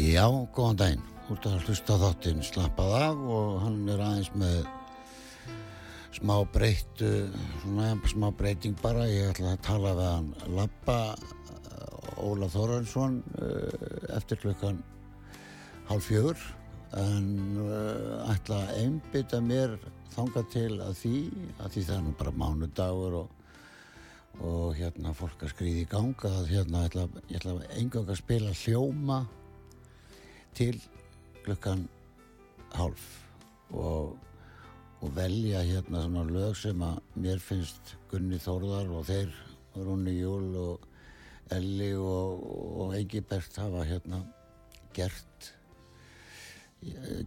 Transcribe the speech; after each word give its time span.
Já, 0.00 0.24
góðan 0.54 0.78
daginn. 0.80 1.02
Þú 1.26 1.34
ert 1.34 1.46
að 1.50 1.64
hlusta 1.66 1.96
þáttinn 2.00 2.38
slappað 2.46 2.92
af 2.96 3.18
og 3.36 3.48
hann 3.60 3.80
er 3.92 4.00
aðeins 4.00 4.30
með 4.40 4.54
smá 6.16 6.36
breytt, 6.54 7.02
svona 7.60 7.88
smá 8.08 8.30
breyting 8.38 8.78
bara. 8.80 9.04
Ég 9.10 9.34
ætla 9.34 9.52
að 9.52 9.66
tala 9.66 9.92
við 9.98 10.08
hann 10.08 10.30
Lappa 10.56 10.96
Ólaf 12.16 12.54
Þorvarsson 12.54 13.18
eftir 14.16 14.40
klukkan 14.40 14.80
hálf 15.90 16.08
fjögur 16.08 16.46
en 16.96 17.28
uh, 17.60 18.30
ætla 18.32 18.62
að 18.64 18.80
einbytta 18.80 19.42
mér 19.44 19.76
þanga 20.14 20.44
til 20.54 20.70
að 20.80 20.94
því 21.02 21.18
að 21.58 21.74
því 21.74 21.84
það 21.90 21.96
er 21.98 22.06
nú 22.06 22.14
bara 22.22 22.32
mánudagur 22.40 23.18
og, 23.20 23.36
og 24.40 24.72
hérna 24.78 25.12
fólk 25.18 25.44
að 25.44 25.52
skrýði 25.52 25.84
í 25.84 25.90
ganga 25.92 26.32
að 26.40 26.50
hérna 26.54 26.86
ætla, 26.88 27.06
ég 27.28 27.42
ætla 27.42 27.58
engang 27.76 28.08
að 28.08 28.22
spila 28.22 28.56
hljóma 28.64 29.20
til 30.56 30.80
klukkan 31.44 31.86
hálf 32.74 33.06
og, 33.70 34.16
og 35.00 35.14
velja 35.16 35.62
hérna 35.66 36.04
svona 36.04 36.26
lög 36.28 36.56
sem 36.58 36.82
að 36.84 37.00
mér 37.14 37.42
finnst 37.42 37.94
Gunni 38.10 38.40
Þórðar 38.42 38.90
og 38.94 39.06
þeir 39.08 39.32
Rúni 39.76 40.16
Júl 40.18 40.50
og 40.58 40.86
Elli 41.54 41.92
og, 41.98 42.44
og 42.84 42.94
Engibert 42.98 43.56
hafa 43.58 43.86
hérna 43.86 44.22
gert 44.94 45.50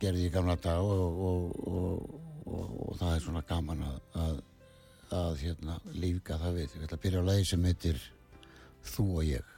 gerði 0.02 0.28
í 0.28 0.34
gamla 0.34 0.56
dag 0.62 0.82
og, 0.82 1.20
og, 1.68 2.14
það 2.98 3.16
er 3.16 3.24
svona 3.24 3.44
gaman 3.48 3.84
að, 3.86 3.98
að, 4.24 4.40
að 5.18 5.42
hérna, 5.44 5.78
lífga 5.94 6.40
það 6.42 6.60
við. 6.60 6.76
Ég 6.78 6.86
ætla 6.88 6.98
að 6.98 7.04
byrja 7.06 7.24
á 7.24 7.30
lagi 7.30 7.50
sem 7.50 7.68
heitir 7.70 8.04
Þú 8.84 9.06
og 9.16 9.28
ég. 9.28 9.53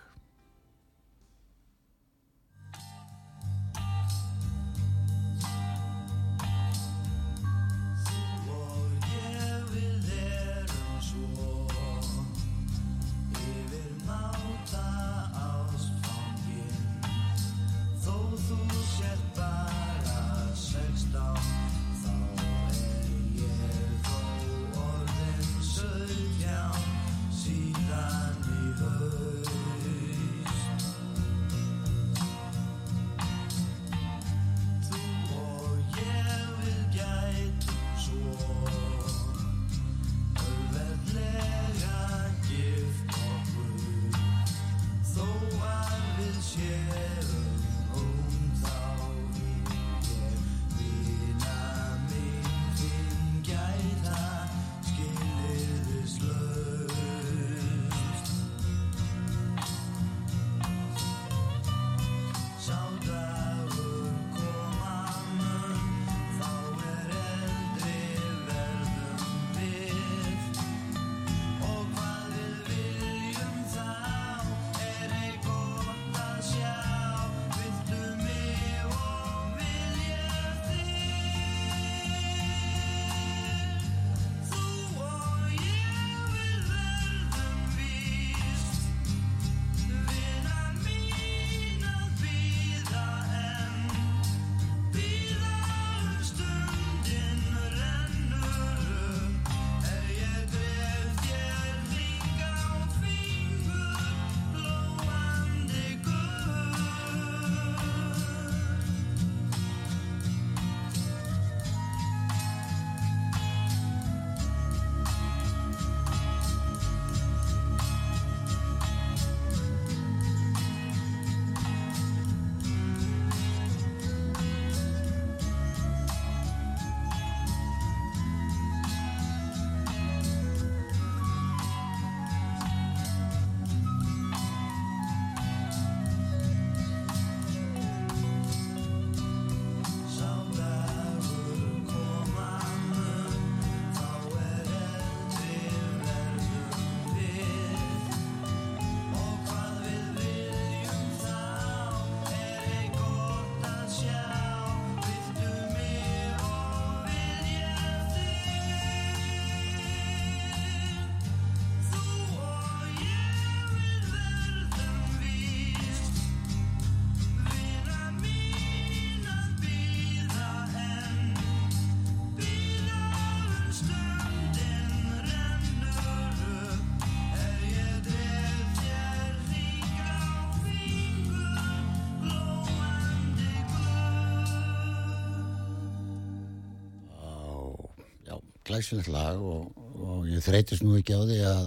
Glæsilegt 188.75 189.11
lag 189.11 189.39
og, 189.39 189.71
og 189.95 190.27
ég 190.27 190.43
þreytist 190.43 190.83
nú 190.83 190.97
ekki 190.99 191.15
á 191.15 191.23
því 191.23 191.39
að 191.47 191.65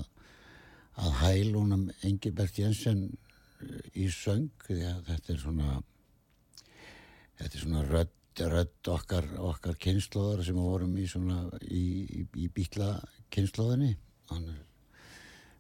að 0.99 1.13
hælunum 1.23 1.85
Engibert 2.05 2.57
Jensen 2.59 3.05
í 3.95 4.09
söng 4.11 4.49
því 4.67 4.81
að 4.83 5.03
þetta 5.07 5.33
er 5.33 5.41
svona 5.43 5.75
þetta 7.39 7.53
er 7.53 7.63
svona 7.63 7.85
rödd, 7.87 8.43
rödd 8.53 8.91
okkar, 8.91 9.29
okkar 9.39 9.79
kynnslóðar 9.79 10.43
sem 10.45 10.59
við 10.59 10.67
vorum 10.73 10.97
í 10.99 11.07
svona 11.09 11.39
í, 11.63 11.85
í, 12.21 12.25
í 12.45 12.49
bíla 12.51 12.97
kynnslóðinni 13.35 13.93
hann 14.33 14.51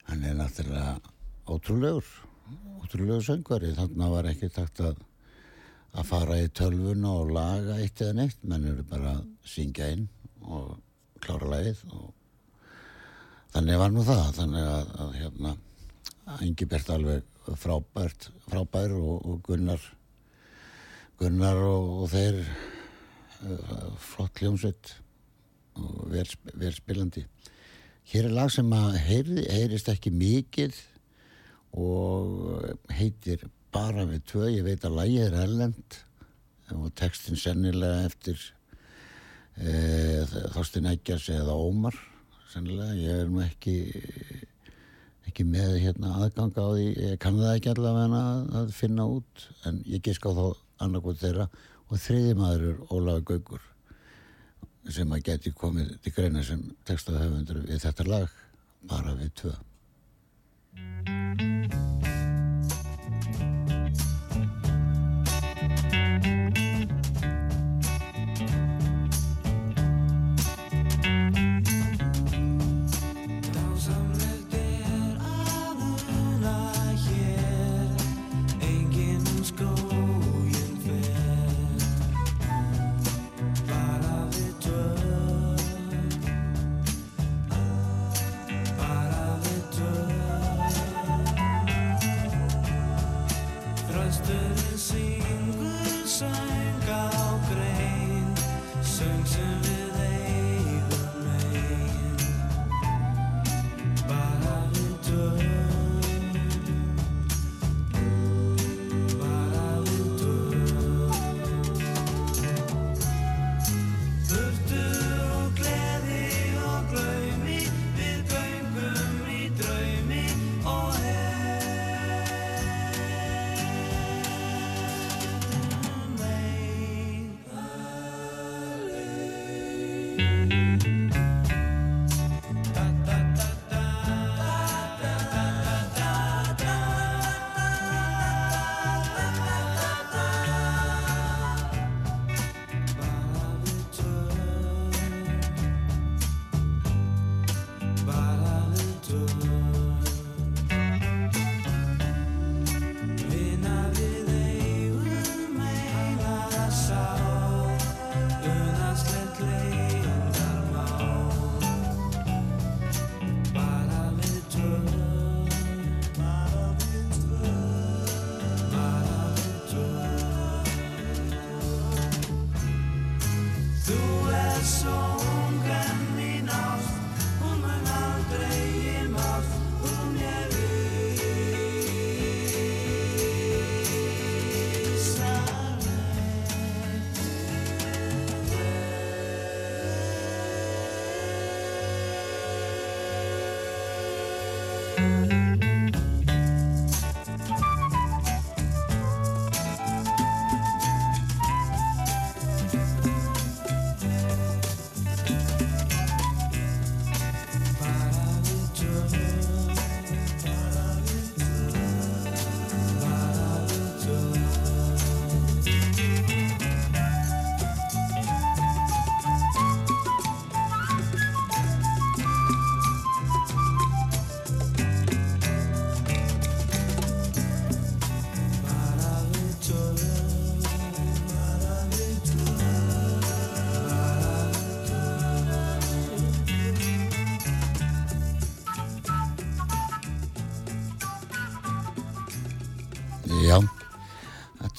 hann 0.09 0.27
er 0.27 0.37
náttúrulega 0.41 0.99
ótrúlegur 1.49 2.11
ótrúlegur 2.83 3.25
söngvari. 3.25 3.75
Þannig 3.77 4.05
að 4.05 4.15
var 4.17 4.33
ekki 4.33 4.51
takt 4.53 4.83
að 4.85 5.05
að 5.99 6.05
fara 6.05 6.37
í 6.43 6.51
tölvuna 6.53 7.15
og 7.23 7.31
laga 7.33 7.79
eitt 7.81 8.03
eða 8.05 8.19
neitt. 8.21 8.43
Menn 8.45 8.67
eru 8.69 8.85
bara 8.91 9.15
að 9.17 9.25
syngja 9.49 9.89
inn 9.95 10.09
og 10.45 10.77
klára 11.25 11.51
lagið 11.53 11.83
og 11.93 12.09
þannig 13.55 13.81
var 13.81 13.95
nú 13.95 14.05
það 14.07 14.27
þannig 14.43 14.71
að, 14.75 14.95
að 15.05 15.17
hérna 15.23 15.57
Engibert 16.45 16.91
alveg 16.93 17.55
frábært 17.57 18.29
frábær 18.51 18.93
og, 18.99 19.15
og 19.25 19.39
Gunnar 19.47 19.81
Gunnar 21.19 21.59
og, 21.67 21.87
og 22.03 22.11
þeir 22.13 22.43
uh, 22.45 23.89
flott 23.99 24.43
hljómsveit 24.43 24.93
og 25.79 26.11
vel, 26.11 26.27
vel 26.59 26.75
spilandi. 26.75 27.25
Hér 28.09 28.29
er 28.29 28.35
lag 28.35 28.53
sem 28.53 28.69
að 28.75 28.99
heyri, 29.05 29.43
heyrist 29.53 29.91
ekki 29.93 30.13
mikið 30.15 30.77
og 31.79 32.93
heitir 32.95 33.45
bara 33.75 34.07
við 34.09 34.23
tvö, 34.31 34.47
ég 34.53 34.65
veit 34.67 34.87
að 34.87 34.97
lægið 34.97 35.25
er 35.27 35.41
ellend 35.43 35.99
og 36.77 36.89
textin 36.97 37.39
sennilega 37.41 38.07
eftir 38.09 38.41
Þorstin 39.59 40.87
Eggjars 40.93 41.29
eða 41.35 41.57
Ómar 41.59 41.97
sennilega, 42.53 42.95
ég 42.97 43.25
er 43.25 43.31
nú 43.31 43.43
ekki 43.45 43.75
ekki 45.29 45.45
með 45.45 45.77
hérna 45.83 46.15
aðganga 46.23 46.65
á 46.65 46.69
því, 46.73 46.87
ég 47.05 47.19
kann 47.23 47.37
það 47.39 47.57
ekki 47.57 47.73
allavega 47.75 48.23
að, 48.63 48.71
finna 48.75 49.05
út 49.19 49.45
en 49.69 49.83
ég 49.87 50.03
gisk 50.05 50.25
á 50.25 50.33
þá 50.33 50.45
annarkot 50.87 51.21
þeirra. 51.21 51.49
Og 51.89 52.01
þriði 52.03 52.35
maður 52.37 52.67
er 52.71 52.81
Ólaður 52.93 53.27
Gaugur 53.31 53.69
sem 54.93 55.13
að 55.13 55.25
geti 55.29 55.53
komið 55.57 55.95
til 56.05 56.15
greina 56.17 56.45
sem 56.45 56.65
textaðhauðundur 56.89 57.65
við 57.69 57.85
þetta 57.85 58.09
lag 58.09 58.37
bara 58.89 59.17
við 59.21 59.33
tvö 59.43 59.57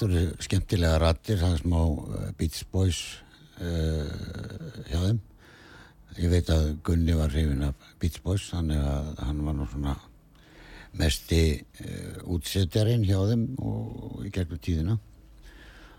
Þetta 0.00 0.16
eru 0.16 0.40
skemmtilega 0.40 0.96
rattir, 0.96 1.36
það 1.36 1.50
er 1.52 1.58
smá 1.60 1.80
uh, 1.84 2.20
Beach 2.38 2.62
Boys 2.72 3.20
uh, 3.60 4.08
hjá 4.88 4.96
þeim. 4.96 5.18
Ég 6.16 6.30
veit 6.32 6.48
að 6.54 6.62
Gunni 6.88 7.12
var 7.18 7.28
hrifin 7.34 7.66
af 7.66 7.76
Beach 8.00 8.16
Boys, 8.24 8.46
þannig 8.48 8.80
að 8.80 9.10
hann 9.26 9.42
var 9.44 9.58
nú 9.58 9.66
svona 9.68 9.92
mesti 10.96 11.42
uh, 11.84 12.16
útsetjarinn 12.32 13.04
hjá 13.04 13.20
þeim 13.28 13.44
og 13.60 14.24
í 14.24 14.32
gegnum 14.32 14.62
tíðina. 14.64 14.96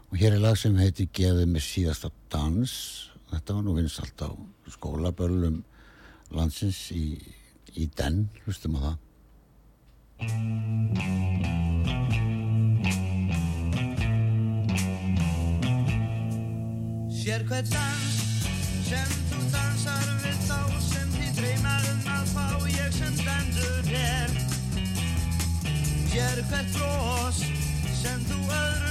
Og 0.09 0.17
hér 0.17 0.33
er 0.39 0.41
lag 0.47 0.57
sem 0.57 0.81
heiti 0.81 1.05
Gefið 1.05 1.53
með 1.53 1.63
síðasta 1.67 2.09
dans. 2.33 2.73
Þetta 3.29 3.59
var 3.59 3.63
nú 3.69 3.77
vinst 3.77 4.01
allt 4.01 4.25
á 4.25 4.33
skólaböllum 4.79 5.61
landsins 6.33 6.81
í, 6.97 7.21
í 7.77 7.85
den, 8.01 8.25
hlustum 8.47 8.81
á 8.81 8.89
það. 8.89 8.97
Sér 17.21 17.43
hvert 17.45 17.67
dans 17.69 18.13
sem 18.87 19.09
þú 19.29 19.39
dansar 19.53 20.07
við 20.23 20.39
þá 20.47 20.57
sem 20.81 21.11
þið 21.13 21.35
dreymar 21.37 21.85
um 21.91 22.07
að 22.15 22.31
fá 22.33 22.47
ég 22.73 22.95
sem 22.97 23.19
dandur 23.21 23.91
hér. 23.91 24.33
Sér 26.09 26.41
hvert 26.49 26.73
brós 26.79 27.43
sem 28.01 28.25
þú 28.25 28.39
öðrum 28.41 28.90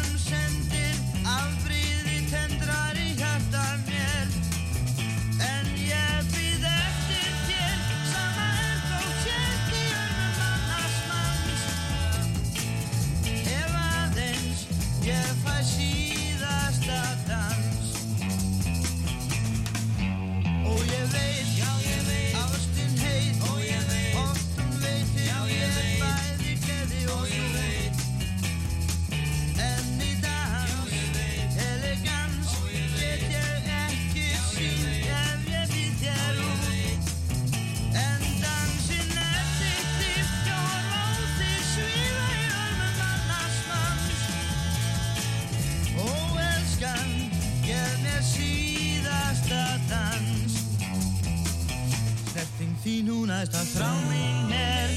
þetta 53.41 53.61
frá 53.73 53.91
mín 54.11 54.51
er 54.53 54.91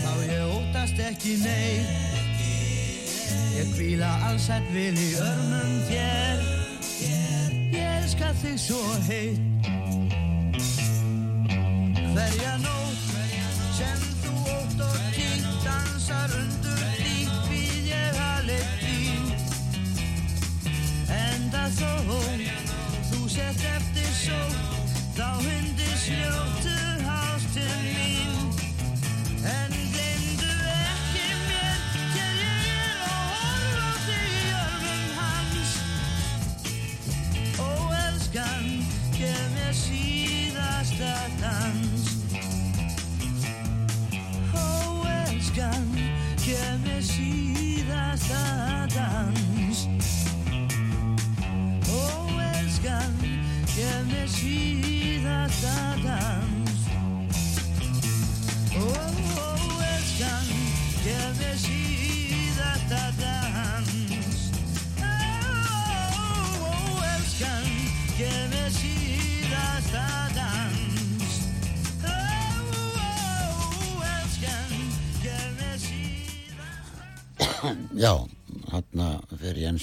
Þá 0.00 0.12
ég 0.24 0.52
óttast 0.54 1.00
ekki 1.04 1.34
neitt. 1.42 1.90
Ég 3.56 3.72
kvíla 3.74 4.08
allsett 4.28 4.68
vil 4.72 4.94
í 4.96 5.08
örmum 5.20 5.74
þér. 5.88 6.44
Ég 7.04 7.76
elska 7.82 8.30
þig 8.40 8.56
svo 8.62 8.80
heitt. 9.08 9.68
Hverja 12.14 12.54
nótt 12.62 13.02
sem 13.76 14.06
þú 14.22 14.32
ótt 14.54 14.84
og 14.86 14.96
tínt 15.16 15.66
Dansar 15.66 16.32
undur 16.38 16.86
því 16.94 17.16
býð 17.50 17.90
ég 17.90 18.22
alveg 18.30 18.70
þín 18.80 19.28
Enda 21.18 21.66
þó 21.76 21.92
þú 23.10 23.28
sett 23.34 23.68
eftir 23.74 24.16
sótt 24.22 24.65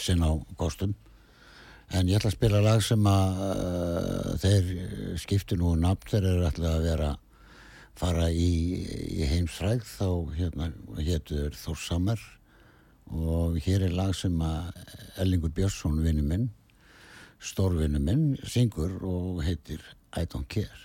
Jensin 0.04 0.24
á 0.24 0.32
kostum. 0.60 0.94
En 1.94 2.10
ég 2.10 2.18
ætla 2.18 2.32
að 2.32 2.36
spila 2.36 2.60
lag 2.64 2.82
sem 2.84 3.06
að 3.08 3.42
uh, 3.48 4.32
þeir 4.42 5.18
skiptu 5.22 5.56
nú 5.60 5.76
nafn 5.80 6.10
þeir 6.10 6.28
eru 6.28 6.48
ætla 6.48 6.72
að 6.76 6.88
vera 6.88 7.12
fara 7.96 8.28
í, 8.32 8.84
í 9.14 9.28
heimsfræð 9.30 9.86
þá 9.88 10.08
hérna 10.36 10.72
hétur 10.98 11.56
Þórsamar 11.56 12.20
og 13.14 13.60
hér 13.64 13.86
er 13.88 13.96
lag 13.96 14.16
sem 14.18 14.36
að 14.42 14.74
Ellingur 15.22 15.54
Björnsson 15.54 16.02
vinnu 16.04 16.26
minn 16.26 16.50
stórvinnu 17.44 18.02
minn 18.02 18.32
syngur 18.44 18.98
og 19.04 19.44
heitir 19.46 19.84
I 20.18 20.26
Don't 20.26 20.50
Care 20.50 20.84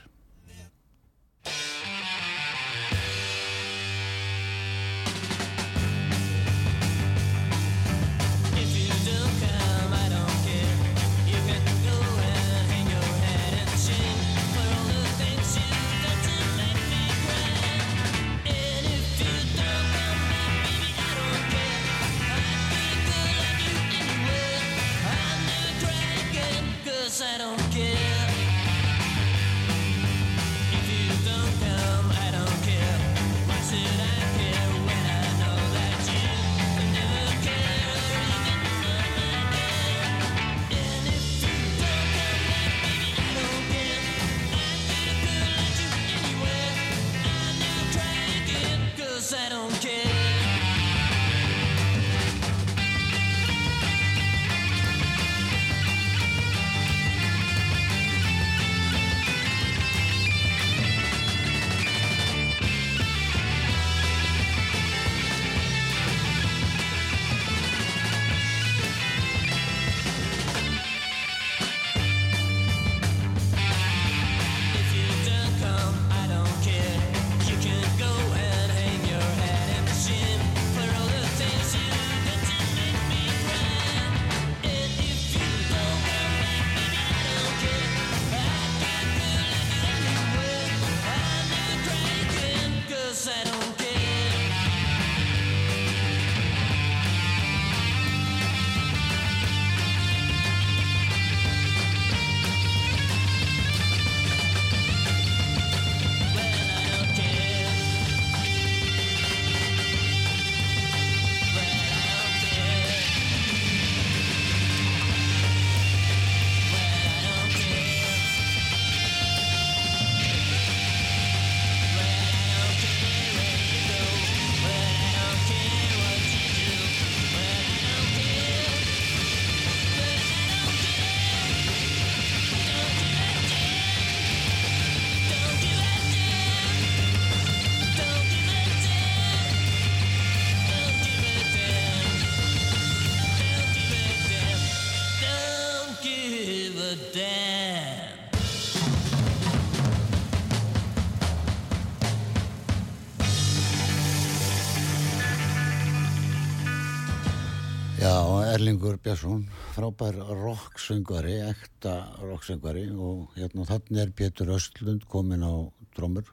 Erlingur 158.98 159.02
Björnsson, 159.02 159.48
frábær 159.74 160.14
rocksöngvari, 160.14 161.38
ekta 161.46 162.16
rocksöngvari 162.18 162.90
og 162.90 163.30
hérna 163.36 163.64
þannig 163.64 164.00
er 164.02 164.10
Pétur 164.10 164.50
Östlund 164.50 165.06
komin 165.06 165.42
á 165.42 165.70
drömmur 165.94 166.26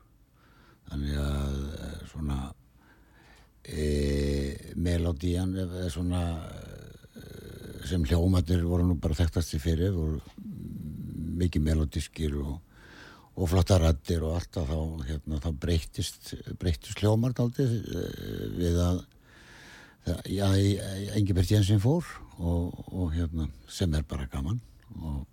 þannig 0.90 1.16
að 1.16 1.60
eh, 1.78 2.08
svona 2.10 2.54
e, 3.64 4.74
melodían 4.76 5.54
er 5.56 5.90
svona 5.92 6.24
e, 7.14 7.86
sem 7.86 8.04
hljómatir 8.04 8.66
voru 8.66 8.86
nú 8.88 8.98
bara 8.98 9.14
þekktast 9.14 9.56
í 9.56 9.62
fyrir 9.62 9.94
og 9.94 10.22
mikið 11.38 11.62
melodískir 11.62 12.36
og, 12.42 12.60
og 13.36 13.50
flotta 13.50 13.78
rættir 13.78 14.24
og 14.26 14.40
allt 14.40 14.58
að 14.58 14.74
þá, 14.74 15.08
hérna, 15.12 15.42
þá 15.42 15.52
breytist, 15.54 16.34
breytist 16.58 17.02
hljómar 17.02 17.36
daldið 17.38 17.82
við 18.58 18.86
að 18.90 19.04
já, 20.30 20.48
Engibert 21.14 21.52
Jensen 21.52 21.82
fór 21.82 22.25
og, 22.40 22.84
og 22.92 23.14
hérna, 23.14 23.48
sem 23.72 23.94
er 23.96 24.04
bara 24.08 24.28
gaman 24.32 24.62
og 25.02 25.24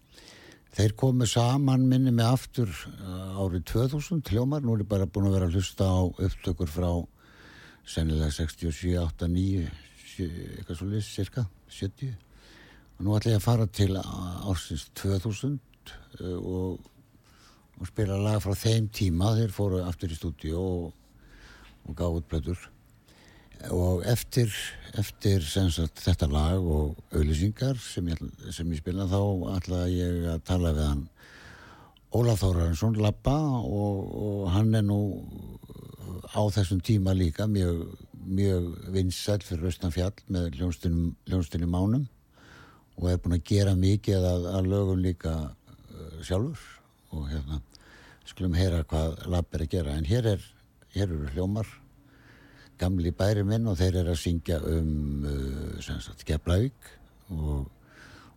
Þeir 0.73 0.95
komu 0.97 1.27
saman 1.29 1.83
minni 1.85 2.09
með 2.17 2.31
aftur 2.33 2.71
uh, 2.73 3.41
árið 3.43 3.67
2000 3.69 4.23
hljómar, 4.33 4.63
nú 4.65 4.73
er 4.73 4.87
ég 4.87 4.89
bara 4.89 5.05
búin 5.05 5.27
að 5.29 5.35
vera 5.37 5.49
að 5.51 5.59
hlusta 5.59 5.85
á 5.85 6.01
upptökur 6.09 6.71
frá 6.73 6.89
sennilega 7.85 8.33
67, 8.33 8.95
8, 9.03 9.29
9, 9.29 9.67
eitthvað 10.23 10.79
svo 10.79 10.89
list, 10.89 11.13
cirka, 11.13 11.45
70. 11.69 12.15
Og 12.97 13.05
nú 13.05 13.19
ætla 13.19 13.35
ég 13.35 13.43
að 13.43 13.45
fara 13.45 13.69
til 13.69 14.01
ársins 14.01 14.87
2000 14.97 15.61
uh, 16.23 16.41
og, 16.41 16.81
og 17.77 17.93
spila 17.93 18.17
lag 18.25 18.41
frá 18.41 18.57
þeim 18.57 18.89
tíma, 18.89 19.35
þeir 19.37 19.53
fóru 19.53 19.85
aftur 19.85 20.17
í 20.17 20.17
stúdíu 20.17 20.57
og, 20.57 20.89
og 21.85 22.01
gáðu 22.01 22.23
út 22.23 22.33
blöður. 22.33 22.72
Og 23.71 24.03
eftir, 24.11 24.51
eftir 24.99 25.45
sagt, 25.47 26.01
þetta 26.03 26.27
lag 26.27 26.65
og 26.67 26.97
auðlýsingar 27.15 27.79
sem 27.79 28.09
ég, 28.11 28.23
ég 28.49 28.79
spila 28.81 29.07
þá 29.07 29.21
ætla 29.55 29.83
ég 29.93 30.25
að 30.33 30.41
tala 30.49 30.73
við 30.75 30.89
hann. 30.89 31.05
Ólaf 32.13 32.43
Þórarinsson 32.43 32.99
Lappa 33.01 33.37
og, 33.63 34.01
og 34.19 34.49
hann 34.53 34.75
er 34.75 34.83
nú 34.85 34.99
á 36.35 36.43
þessum 36.53 36.81
tíma 36.85 37.15
líka 37.15 37.47
mjög, 37.47 37.85
mjög 38.27 38.67
vinsæll 38.93 39.45
fyrir 39.47 39.71
Östanfjall 39.71 40.19
með 40.27 40.59
hljónstinni 40.59 41.69
Mánum. 41.71 42.09
Og 42.99 43.09
er 43.09 43.21
búinn 43.23 43.39
að 43.39 43.47
gera 43.49 43.77
mikið 43.79 44.27
að, 44.27 44.49
að 44.59 44.73
lögum 44.75 45.05
líka 45.07 45.37
uh, 45.39 46.19
sjálfur. 46.21 46.67
Og 47.15 47.31
hérna 47.31 47.63
skulum 48.27 48.59
heyra 48.59 48.83
hvað 48.89 49.23
Lapp 49.31 49.55
er 49.55 49.65
að 49.65 49.73
gera. 49.77 49.95
En 49.97 50.09
hér, 50.09 50.35
er, 50.35 50.45
hér 50.97 51.09
eru 51.09 51.31
hljómar 51.33 51.71
gamli 52.81 53.13
bæri 53.17 53.45
minn 53.47 53.69
og 53.71 53.79
þeir 53.81 54.01
eru 54.03 54.15
að 54.15 54.23
syngja 54.23 54.59
um 54.73 55.27
uh, 55.29 56.17
Keflavík. 56.27 56.93
Og, 57.33 57.67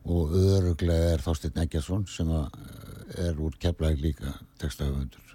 og 0.05 0.35
öruglega 0.39 1.15
er 1.15 1.23
Þorsteinn 1.25 1.63
Eggjarsson 1.65 2.05
sem 2.09 2.29
uh, 2.31 2.47
er 3.27 3.39
úr 3.41 3.57
Keflavík 3.59 4.03
líka 4.09 4.37
textahöfundur 4.61 5.25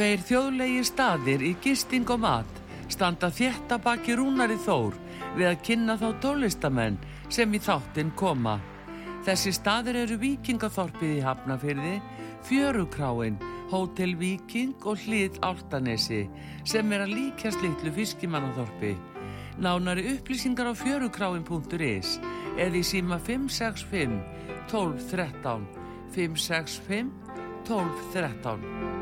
Tveir 0.00 0.22
þjóðlegir 0.24 0.84
staðir 0.88 1.42
í 1.44 1.48
gisting 1.60 2.08
og 2.08 2.22
mat 2.22 2.60
standa 2.88 3.28
þétta 3.36 3.76
baki 3.84 4.14
rúnari 4.16 4.54
þór 4.64 4.94
við 5.34 5.48
að 5.50 5.58
kynna 5.66 5.96
þá 6.00 6.06
tólistamenn 6.22 6.96
sem 7.28 7.52
í 7.52 7.60
þáttinn 7.60 8.14
koma. 8.16 8.54
Þessi 9.26 9.52
staðir 9.52 9.98
eru 10.06 10.16
Víkingaþorpið 10.22 11.12
í 11.18 11.20
Hafnafyrði, 11.26 11.92
Fjörukráin, 12.48 13.36
Hótel 13.68 14.16
Víking 14.16 14.88
og 14.88 15.04
Hlið 15.04 15.36
Áltanesi 15.44 16.22
sem 16.64 16.96
er 16.96 17.04
að 17.04 17.12
líkjast 17.18 17.60
litlu 17.60 17.92
fiskimannaþorpi. 18.00 18.94
Nánari 19.60 20.06
upplýsingar 20.14 20.72
á 20.72 20.74
fjörukráin.is 20.80 22.16
eða 22.56 22.72
í 22.72 22.86
síma 22.94 23.20
565 23.28 24.16
12 24.72 25.12
13 25.12 25.68
565 26.16 27.12
12 27.68 28.99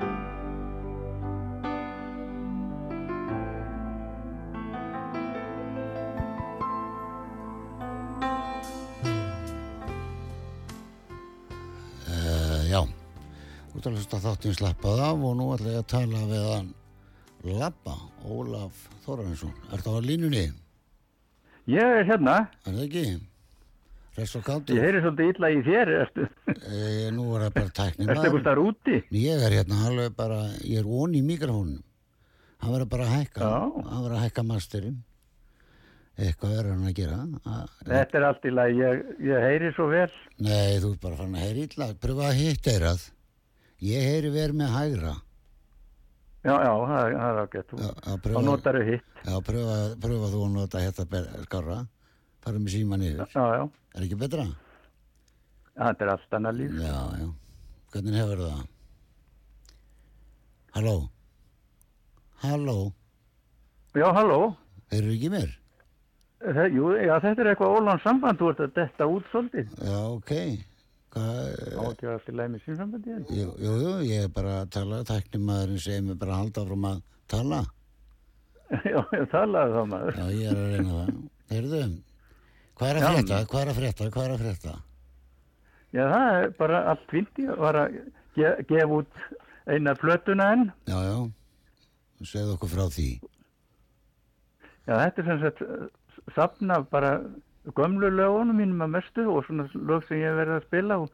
13 13.78 13.80
Út 13.80 13.86
að 13.86 13.94
hlusta 13.94 14.18
þáttinn 14.22 14.54
slappað 14.56 15.00
af 15.06 15.20
og 15.28 15.34
nú 15.38 15.44
ætla 15.54 15.72
ég 15.76 15.82
að 15.82 15.88
tala 15.92 16.20
við 16.26 16.46
hann 16.50 16.68
Labba, 17.46 17.92
Ólaf 18.26 18.74
Þórarinsson. 19.04 19.52
Er 19.72 19.82
það 19.84 19.94
á 19.94 20.00
línunni? 20.02 20.46
Ég 21.70 21.92
er 22.00 22.06
hérna, 22.08 22.34
Er 22.66 22.72
það 22.74 22.80
ekki? 22.88 23.04
Rest 24.18 24.34
og 24.36 24.42
kátur? 24.48 24.74
ég 24.74 24.82
heyri 24.82 25.02
svolítið 25.04 25.28
illa 25.36 25.50
í 25.54 25.60
þér, 25.62 25.92
E, 26.58 27.10
nú 27.14 27.28
er 27.36 27.44
það 27.46 27.52
bara 27.54 27.74
tæknir 27.78 28.10
ertu 28.10 28.24
eitthvað 28.26 28.42
starf 28.42 28.64
úti? 28.66 28.96
Ég 29.14 29.44
er 29.46 29.54
hérna 29.60 29.78
alveg 29.86 30.16
bara, 30.18 30.40
ég 30.66 30.80
er 30.82 30.88
ón 30.90 31.14
í 31.14 31.20
mikrofónum. 31.22 31.84
Hann 32.58 32.72
verður 32.74 32.88
bara 32.90 33.04
að 33.06 33.14
hækka. 33.14 33.40
Já. 33.46 33.84
Hann 33.92 34.02
verður 34.02 34.16
að 34.18 34.24
hækka 34.26 34.42
masterinn. 34.48 34.96
Eitthvað 36.18 36.56
er 36.58 36.70
hann 36.72 36.88
að 36.90 36.96
gera. 36.98 37.20
A- 37.46 37.68
Þetta 37.86 38.18
er 38.18 38.26
allt 38.32 38.42
í 38.42 38.50
lagi, 38.50 38.82
ég, 38.82 39.04
ég 39.22 39.46
heyri 39.46 39.70
svo 39.76 39.86
vel. 39.92 40.10
Nei, 40.42 40.80
þú 40.82 40.90
ert 40.96 41.00
bara 41.06 41.20
fann 41.22 41.38
að 41.38 41.46
heyri 41.46 41.68
illa. 41.70 41.92
Pröfa 41.94 42.26
að 42.32 42.40
hitt 42.42 42.66
eirað. 42.74 43.06
Ég 43.78 44.02
heyri 44.02 44.30
verið 44.34 44.56
með 44.58 44.72
hægra. 44.74 45.12
Já, 46.46 46.54
já, 46.64 46.72
það, 46.88 47.00
er- 47.04 47.14
það 47.18 47.28
er 47.28 47.40
ágætt, 47.42 47.72
Já, 47.78 47.90
þá 48.24 48.42
notar 48.46 48.74
þau 48.78 48.84
hitt. 48.88 49.04
já, 49.26 49.34
pröfa, 49.48 49.76
pröfa 50.00 50.28
þú 50.32 50.40
að 50.46 50.52
nota 50.54 51.04
ber- 51.10 51.30
skarra. 51.44 51.78
Fara 52.40 52.58
með 52.58 52.72
síma 52.74 52.96
niður. 52.98 53.26
Já, 53.34 53.44
já, 53.58 53.68
Er 53.94 54.02
ekki 54.02 54.18
betra? 54.18 54.46
þetta 55.78 56.02
er 56.04 56.08
allt 56.08 56.30
annað 56.30 56.56
líf. 56.58 56.72
Já, 56.80 57.18
já. 57.18 57.28
Hvernig 57.92 58.14
hefur 58.14 58.38
það? 58.38 58.66
Halló? 60.74 61.08
Halló? 62.42 62.92
Já, 63.94 64.12
halló, 64.14 64.56
Heyrðu 64.90 65.14
ekki 65.16 65.30
mér? 65.30 65.48
jú, 66.72 66.92
já, 67.02 67.18
þetta 67.20 67.40
er 67.42 67.54
eitthvað 67.54 67.76
ólans 67.78 68.02
samband, 68.02 68.38
þú 68.38 68.50
ert 68.50 68.60
að 68.60 68.74
detta 68.74 69.04
út 69.06 69.24
svolítið. 69.32 69.68
Já, 69.82 69.98
ok. 70.14 70.30
Hvað, 70.30 70.64
Allt 71.16 72.03
í 72.03 72.35
lagi 72.37 72.53
með 72.53 72.64
sínsambandi 72.66 73.14
hérna. 73.14 73.37
jú, 73.38 73.49
jú, 73.64 73.73
jú, 73.83 73.92
ég 74.05 74.27
er 74.27 74.33
bara 74.35 74.59
að 74.62 74.73
tala, 74.77 74.99
tæknimaðurinn 75.09 75.81
segir 75.81 76.05
mér 76.05 76.18
bara 76.21 76.35
að 76.35 76.42
halda 76.42 76.64
áfram 76.64 76.85
að 76.90 77.01
tala. 77.33 77.61
Já, 78.92 78.99
ég 79.16 79.25
talaði 79.33 79.73
þá 79.79 79.83
maður. 79.88 80.18
Já, 80.21 80.27
ég 80.37 80.51
er 80.53 80.61
að 80.61 80.75
reyna 80.75 80.99
það. 80.99 81.16
Heyrðu, 81.49 81.83
hvað 82.77 82.90
er 82.90 83.01
að 83.01 83.09
frétta? 83.09 83.40
Hvað 83.49 83.62
er 83.62 83.73
að 83.73 83.81
frétta? 83.81 84.11
Hvað 84.12 84.27
er 84.27 84.35
að 84.35 84.44
frétta? 84.44 84.77
Já, 85.97 86.05
það 86.12 86.37
er 86.37 86.51
bara 86.59 86.85
allt 86.92 87.09
fínt, 87.09 87.40
ég 87.40 87.61
var 87.64 87.81
að 87.81 87.99
ge 88.37 88.53
gefa 88.68 89.01
út 89.01 89.23
eina 89.68 89.94
flötuna 89.97 90.53
enn. 90.55 90.66
Já, 90.88 90.99
já, 91.07 91.16
segðu 92.29 92.57
okkur 92.59 92.73
frá 92.75 92.85
því. 92.92 93.09
Já, 94.88 94.92
þetta 94.92 95.23
er 95.23 95.29
sem 95.31 95.40
sagt 95.47 95.64
eh, 95.64 95.88
safn 96.37 96.77
af 96.77 96.87
bara 96.92 97.14
gömlu 97.76 98.11
lögunum 98.11 98.57
mínum 98.61 98.85
að 98.87 98.94
mestu 98.96 99.26
og 99.28 99.44
svona 99.46 99.68
lög 99.74 100.07
sem 100.09 100.22
ég 100.22 100.37
verið 100.38 100.57
að 100.57 100.66
spila 100.66 100.98
og 101.04 101.12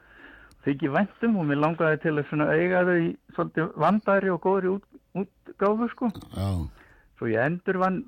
þykir 0.65 0.95
væntum 0.95 1.37
og 1.41 1.47
mér 1.49 1.61
langaði 1.63 2.01
til 2.05 2.15
að 2.15 2.31
svona 2.31 2.49
eiga 2.55 2.85
þau 2.89 2.97
í 3.01 3.11
svolítið 3.37 3.77
vandari 3.85 4.33
og 4.33 4.41
góðri 4.47 4.73
út, 4.75 4.89
útgáfu 5.23 5.91
sko. 5.93 6.11
Já, 6.37 6.49
Svo 7.15 7.29
ég 7.31 7.45
endur 7.47 7.79
vann 7.79 8.01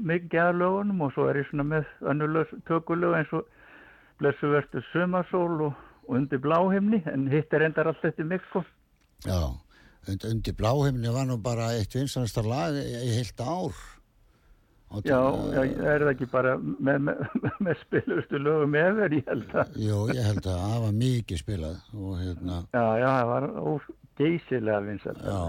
mikið 0.00 0.40
að 0.40 0.62
lögunum 0.62 1.02
og 1.04 1.12
svo 1.12 1.26
er 1.28 1.42
ég 1.42 1.50
svona 1.50 1.66
með 1.74 1.90
önnulög 2.08 2.54
tökulög 2.68 3.18
eins 3.18 3.34
og 3.36 3.44
blessu 4.20 4.48
vertu 4.48 4.80
sömarsól 4.92 5.68
og, 5.68 5.76
og 6.06 6.16
undir 6.16 6.40
bláhimni 6.40 7.02
en 7.12 7.28
hitt 7.28 7.52
er 7.52 7.66
endar 7.68 7.92
allt 7.92 8.04
eftir 8.04 8.24
mig 8.24 8.40
sko. 8.48 8.64
já. 9.26 9.40
Und, 10.08 10.24
undir 10.24 10.54
bláheimni 10.54 11.10
var 11.10 11.26
nú 11.26 11.36
bara 11.42 11.72
eitt 11.74 11.94
vinsanasta 11.94 12.42
lag 12.46 12.76
í 12.78 13.10
heilt 13.16 13.40
ár. 13.42 13.74
Og 14.96 15.04
Já, 15.04 15.16
það- 15.20 15.52
já, 15.52 15.62
er 15.92 16.00
það 16.06 16.10
ekki 16.14 16.26
bara 16.32 16.52
með, 16.56 16.98
með, 17.06 17.18
með 17.66 17.80
spilustu 17.82 18.38
lögum 18.40 18.74
efer, 18.80 19.14
ég 19.18 19.26
held 19.28 19.50
að. 19.60 19.74
Jú, 19.82 19.98
ég 20.14 20.24
held 20.30 20.46
að 20.48 20.60
það 20.62 20.76
var 20.86 20.94
mikið 21.02 21.40
spilað 21.42 21.80
og 22.00 22.12
hérna, 22.22 22.58
Já, 22.72 22.84
já, 23.02 23.08
það 23.12 23.30
var 23.32 23.46
ógeysilega 23.72 24.80
vinsætt. 24.86 25.20
já, 25.26 25.40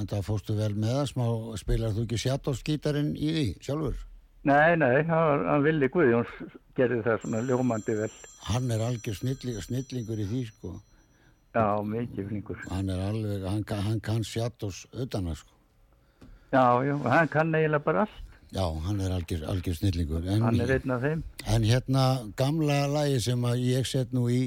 en 0.00 0.06
það 0.12 0.24
fórstu 0.28 0.56
vel 0.58 0.72
með 0.76 0.92
það 0.98 1.06
smá, 1.12 1.26
spilar 1.62 1.94
þú 1.96 2.04
ekki 2.06 2.20
sjáttófsgítarinn 2.26 3.12
í 3.16 3.30
því 3.36 3.46
sjálfur? 3.64 3.96
Nei, 4.44 4.74
nei, 4.76 5.02
það 5.06 5.22
var, 5.30 5.44
hann 5.52 5.62
Villi 5.68 5.88
Guðjóns 5.94 6.32
gerði 6.76 7.02
það 7.06 7.20
svona 7.22 7.42
ljómandi 7.46 7.94
vel. 8.00 8.10
Hann 8.48 8.70
er 8.74 8.80
algjör 8.88 9.14
snilling, 9.20 9.60
snillingur 9.62 10.18
í 10.18 10.26
því, 10.32 10.40
sko. 10.50 10.72
Já, 11.54 11.64
mikið 11.84 12.28
flinkur. 12.28 12.58
Hann 12.72 12.90
er 12.90 13.00
alveg, 13.06 13.44
hann, 13.46 13.62
hann 13.86 14.00
kann 14.02 14.24
sjáttófs 14.26 14.84
utana, 14.92 15.34
sko. 15.38 15.52
Já, 16.52 16.64
já, 16.84 16.96
hann 17.06 17.28
kann 17.32 17.54
eiginlega 17.54 17.84
bara 17.86 18.04
allt. 18.04 18.18
Já, 18.52 18.66
hann 18.84 19.00
er 19.00 19.14
algjör, 19.16 19.46
algjör 19.48 19.74
snillingur. 19.78 20.26
En, 20.28 20.42
Hann 20.44 20.60
er 20.60 20.74
einn 20.74 20.90
af 20.92 21.00
þeim. 21.06 21.22
en 21.48 21.62
hérna, 21.64 22.02
gamla 22.36 22.82
lagi 22.92 23.20
sem 23.24 23.40
að 23.48 23.62
ég 23.64 23.86
set 23.88 24.12
nú 24.12 24.26
í, 24.28 24.42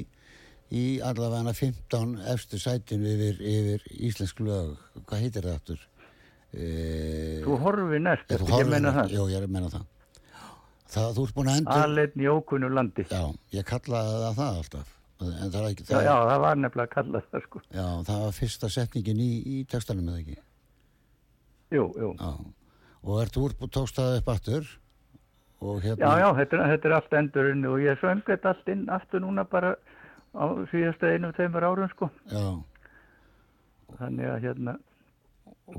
í 0.70 0.84
allavega 1.02 1.52
15 1.54 2.12
efstu 2.34 2.58
sætin 2.62 3.02
yfir, 3.06 3.40
yfir 3.42 3.82
íslensk 4.06 4.40
lög, 4.46 4.76
hvað 5.06 5.24
heitir 5.24 5.42
það 5.48 5.56
aftur? 5.58 5.80
E, 6.54 7.42
Þú 7.44 7.58
horfi 7.64 7.98
næst, 8.00 8.30
Ef 8.30 8.38
ertu 8.40 8.52
þú 8.52 8.68
meina 8.70 8.92
á- 8.94 8.96
það? 9.00 9.10
Jú, 9.16 9.24
ég 9.32 9.36
er 9.40 9.46
að 9.48 9.54
meina 9.56 9.70
það. 9.74 9.86
Það, 10.86 11.08
þú 11.16 11.24
ert 11.26 11.34
búin 11.34 11.48
að 11.50 11.56
endur... 11.60 11.80
Aðleitn 11.82 12.22
í 12.22 12.28
ókunnu 12.30 12.68
landi. 12.72 13.04
Já, 13.10 13.22
ég 13.58 13.64
kallaði 13.66 14.20
það 14.22 14.36
það 14.38 14.60
alltaf. 14.60 14.92
Það 15.18 15.56
er 15.56 15.66
ekki... 15.72 15.82
Já, 15.82 15.90
Það, 15.96 16.04
já, 16.06 16.14
það 16.30 16.40
var 16.46 16.60
nefnilega 16.62 16.86
að 16.86 16.94
kalla 16.94 17.22
það, 17.26 17.42
sko. 17.48 17.62
já, 17.74 17.86
það 18.06 18.22
var 18.22 18.36
fyrsta 18.38 18.70
setningin 18.70 19.20
í, 19.26 19.30
í 19.50 19.56
textanum 19.66 20.08
eða 20.12 20.22
ekki. 20.22 20.38
Jú, 21.74 21.84
jú. 21.98 22.12
Já. 22.20 22.30
Og 23.06 23.20
ert 23.22 23.36
úr 23.38 23.52
tókst 23.70 23.98
það 24.00 24.16
upp 24.20 24.28
aftur 24.34 24.66
og 25.62 25.78
Já, 25.80 25.84
hérna... 25.88 26.08
já, 26.20 26.26
þetta, 26.40 26.56
er- 26.58 26.70
þetta 26.74 26.88
er 26.90 26.94
allt 26.98 27.14
endurinn 27.20 27.68
og 27.70 27.76
ég 27.80 28.00
söng 28.02 28.24
þetta 28.26 28.50
allt 28.52 28.72
inn 28.72 28.82
aftur 28.92 29.22
núna 29.24 29.44
bara 29.48 29.70
á 30.36 30.44
síðasta 30.72 31.12
einu, 31.14 31.30
tveimur 31.32 31.64
árum, 31.64 31.88
sko. 31.94 32.10
Já, 32.28 32.42
Þannig 33.96 34.26
að 34.28 34.42
hérna, 34.42 34.74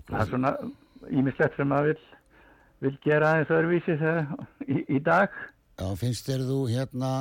það 0.07 0.21
er 0.23 0.29
svona 0.31 0.51
ímislegt 1.13 1.57
sem 1.59 1.67
maður 1.69 1.91
vill, 1.91 2.07
vill 2.87 2.95
gera 3.03 3.33
aðeins 3.35 3.51
öðruvísi 3.53 3.97
þegar, 3.99 4.47
í, 4.65 4.79
í 4.95 5.01
dag. 5.03 5.35
já, 5.77 5.87
finnst 5.99 6.29
þér 6.31 6.45
þú 6.47 6.57
hérna, 6.71 7.11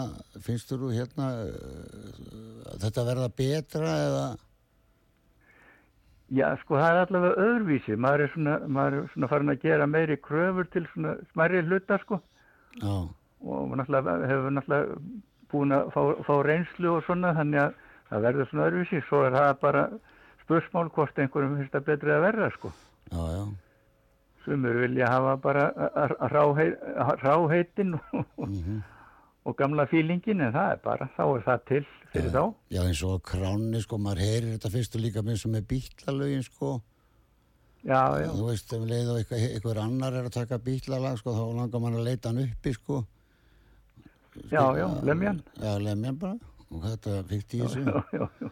finnst 0.46 0.70
þér 0.72 0.80
þú 0.86 0.92
hérna, 0.94 1.28
uh, 1.44 2.74
þetta 2.86 3.04
verða 3.10 3.28
betra 3.42 3.92
eða... 4.06 4.24
Já, 6.34 6.48
sko, 6.58 6.74
það 6.74 6.88
er 6.90 7.00
allavega 7.04 7.44
öðruvísi. 7.44 7.96
Maður 8.02 8.24
er 8.24 8.30
svona, 8.32 8.54
maður 8.66 8.96
er 8.98 9.10
svona 9.12 9.28
farin 9.30 9.52
að 9.52 9.60
gera 9.62 9.86
meiri 9.86 10.16
kröfur 10.18 10.66
til 10.72 10.82
svona 10.90 11.14
smærri 11.30 11.62
hluta, 11.62 12.00
sko. 12.02 12.18
Já, 12.80 12.96
Og 13.46 13.76
náttúrulega 13.78 14.14
hefur 14.26 14.54
náttúrulega 14.56 14.96
búin 15.52 15.74
að 15.76 15.92
fá, 15.94 16.00
fá 16.26 16.32
reynslu 16.42 16.96
og 16.96 17.04
svona, 17.06 17.30
þannig 17.36 17.62
að 17.62 17.76
það 18.08 18.26
verður 18.26 18.50
svona 18.50 18.66
öðruvísi. 18.70 19.02
Svo 19.06 19.22
er 19.28 19.36
það 19.36 19.52
bara 19.60 19.84
spursmál 20.42 20.90
hvort 20.96 21.22
einhverjum 21.22 21.56
finnst 21.60 21.76
það 21.76 21.86
betri 21.92 22.14
að 22.16 22.26
verða, 22.26 22.50
sko. 22.56 22.72
já, 23.12 23.22
já, 23.36 23.44
Sumur 24.46 24.76
vilja 24.78 25.06
hafa 25.10 25.36
bara 25.42 25.70
ráheit, 26.30 26.82
ráheitin 27.22 27.96
og, 27.98 28.26
mhm. 28.48 28.82
Og 29.46 29.54
gamla 29.58 29.84
fílingin, 29.90 30.40
en 30.42 30.52
það 30.54 30.72
er 30.74 30.80
bara, 30.84 31.06
þá 31.16 31.22
er 31.28 31.42
það 31.46 31.64
til 31.70 31.80
fyrir 32.12 32.32
þá. 32.34 32.42
Já, 32.74 32.80
eins 32.82 33.02
og 33.06 33.20
kráni, 33.28 33.80
sko, 33.84 33.98
maður 34.02 34.22
heyrir 34.24 34.52
þetta 34.56 34.72
fyrstu 34.74 35.00
líka 35.02 35.22
með 35.26 35.40
sem 35.44 35.54
er 35.58 35.66
bítlalögin, 35.70 36.42
sko. 36.46 36.70
Já, 37.86 38.00
já, 38.18 38.30
Þú 38.34 38.48
veist, 38.48 38.72
ef 38.74 38.86
leið 38.90 39.10
og 39.12 39.20
eitthvað, 39.20 39.44
eitthvað 39.54 39.80
annar 39.84 40.16
er 40.18 40.26
að 40.26 40.34
taka 40.34 40.58
bítlalag, 40.66 41.20
sko, 41.20 41.34
þá 41.36 41.44
langar 41.60 41.84
mann 41.84 41.98
að 42.00 42.08
leita 42.08 42.32
hann 42.32 42.42
uppi, 42.42 42.74
sko. 42.74 43.02
já, 44.50 44.62
já, 44.80 44.86
lemjan. 45.06 45.42
Já, 45.62 45.72
lemjan 45.78 46.18
bara. 46.18 46.54
Og 46.74 46.82
þetta 46.82 47.20
fyrst 47.30 47.54
í 47.54 47.60
þessu. 47.62 47.84
Já, 47.86 48.00
já, 48.18 48.26
já. 48.42 48.50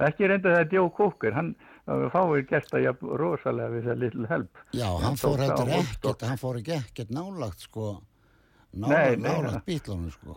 Ekki 0.00 0.30
reynda 0.30 0.54
það 0.56 0.70
Joe 0.78 0.90
Cocker, 0.96 1.34
hann 1.36 1.50
það 1.84 2.06
fáir 2.14 2.46
gert 2.48 2.70
að 2.78 2.84
jafn 2.86 3.10
rosalega 3.20 3.74
við 3.74 3.88
það 3.90 3.98
little 4.06 4.30
help. 4.30 4.62
Já, 4.72 4.86
hann 4.88 5.04
Hann 5.04 5.18
fór 5.20 5.42
á 5.44 5.48
ekkert, 5.50 6.24
hann 6.24 6.40
fór 6.40 6.60
ekki 6.62 6.72
ekkert 6.78 7.12
nálagt, 7.12 7.66
sko. 7.68 7.90
Ja. 8.72 9.60
bítlunum, 9.66 10.10
sko. 10.14 10.36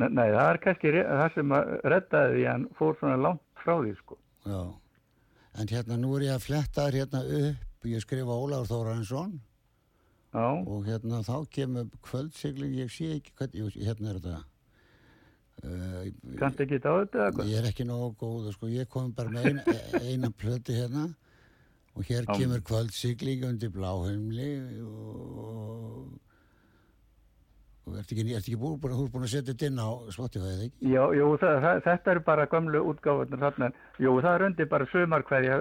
Nei, 0.00 0.08
nei, 0.08 0.28
það 0.32 0.48
er 0.48 0.58
kannski 0.64 0.92
það 0.98 1.34
sem 1.34 1.52
að 1.54 1.72
reddaði 1.92 2.36
því 2.36 2.46
hann 2.48 2.68
fór 2.78 2.96
svona 2.98 3.18
langt 3.20 3.62
frá 3.62 3.74
því, 3.76 3.92
sko. 4.00 4.18
Já. 4.48 4.62
En 5.60 5.68
hérna, 5.68 5.98
nú 6.00 6.14
er 6.16 6.26
ég 6.30 6.36
að 6.36 6.46
fletta 6.46 6.86
þér 6.88 6.98
hérna 7.02 7.22
upp, 7.38 7.88
ég 7.92 8.02
skrifa 8.02 8.38
Ólafur 8.40 8.70
Þórarinsson 8.70 9.34
Já, 10.32 10.46
og 10.48 10.86
hérna 10.88 11.20
þá 11.26 11.34
kemur 11.52 11.90
kvöldsigling, 12.06 12.78
ég 12.80 12.90
sé 12.90 13.10
ekki 13.18 13.34
hvernig, 13.36 13.76
hérna 13.76 14.14
er 14.14 14.20
þetta. 14.22 14.38
Uh, 15.62 16.06
kannski 16.40 16.64
ekki 16.64 16.78
á 16.88 16.94
þetta 17.04 17.18
eða 17.20 17.34
hvað? 17.36 17.50
Ég 17.52 17.60
er 17.60 17.68
ekki 17.68 17.84
nógu 17.86 18.14
góð, 18.22 18.48
sko, 18.56 18.70
ég 18.72 18.88
kom 18.90 19.12
bara 19.14 19.30
með 19.30 19.50
eina, 19.50 19.76
eina 20.00 20.30
plötu 20.32 20.74
hérna 20.74 21.10
og 21.92 22.08
hér 22.08 22.24
Já. 22.24 22.32
kemur 22.40 22.64
kvöldsigling 22.64 23.44
undir 23.44 23.70
bláheimli 23.74 24.48
og, 24.80 26.16
og 27.86 27.96
ertu 27.98 28.14
ekki, 28.14 28.34
ekki 28.38 28.56
búin, 28.60 28.76
búin, 28.82 28.94
þú 28.94 29.04
ert 29.08 29.12
búin 29.16 29.26
að 29.26 29.32
setja 29.34 29.52
þetta 29.54 29.66
inn 29.70 29.80
á 29.82 29.88
Spotify, 30.14 30.50
eða 30.54 30.66
ekki? 30.68 30.90
Já, 30.92 31.02
jú, 31.18 31.26
það, 31.42 31.56
það, 31.66 31.80
þetta 31.88 32.12
er 32.14 32.20
bara 32.28 32.46
gamlu 32.52 32.82
útgáfarnir 32.92 33.42
þarna. 33.42 33.70
Jú, 34.04 34.14
það 34.22 34.34
er 34.38 34.44
undir 34.48 34.68
bara 34.70 34.86
sumarkveðja 34.92 35.56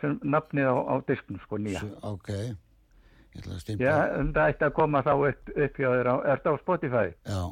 sem 0.00 0.18
nafnið 0.24 0.68
á, 0.72 0.76
á 0.78 0.94
disknum, 1.08 1.40
sko, 1.44 1.58
nýja. 1.60 1.82
Svo, 1.84 2.14
ok, 2.14 2.30
ég 2.38 3.40
ætla 3.42 3.52
að 3.52 3.56
Já, 3.56 3.62
stimpla, 3.64 3.96
en 4.20 4.30
það 4.36 4.52
ætti 4.54 4.68
að 4.68 4.76
koma 4.78 5.02
þá 5.04 5.12
upp, 5.18 5.50
upp 5.66 5.80
hjá 5.82 5.88
þér 5.98 6.08
á, 6.12 6.16
er 6.22 6.38
þetta 6.38 6.54
á 6.54 6.56
Spotify? 6.62 7.08
já, 7.28 7.42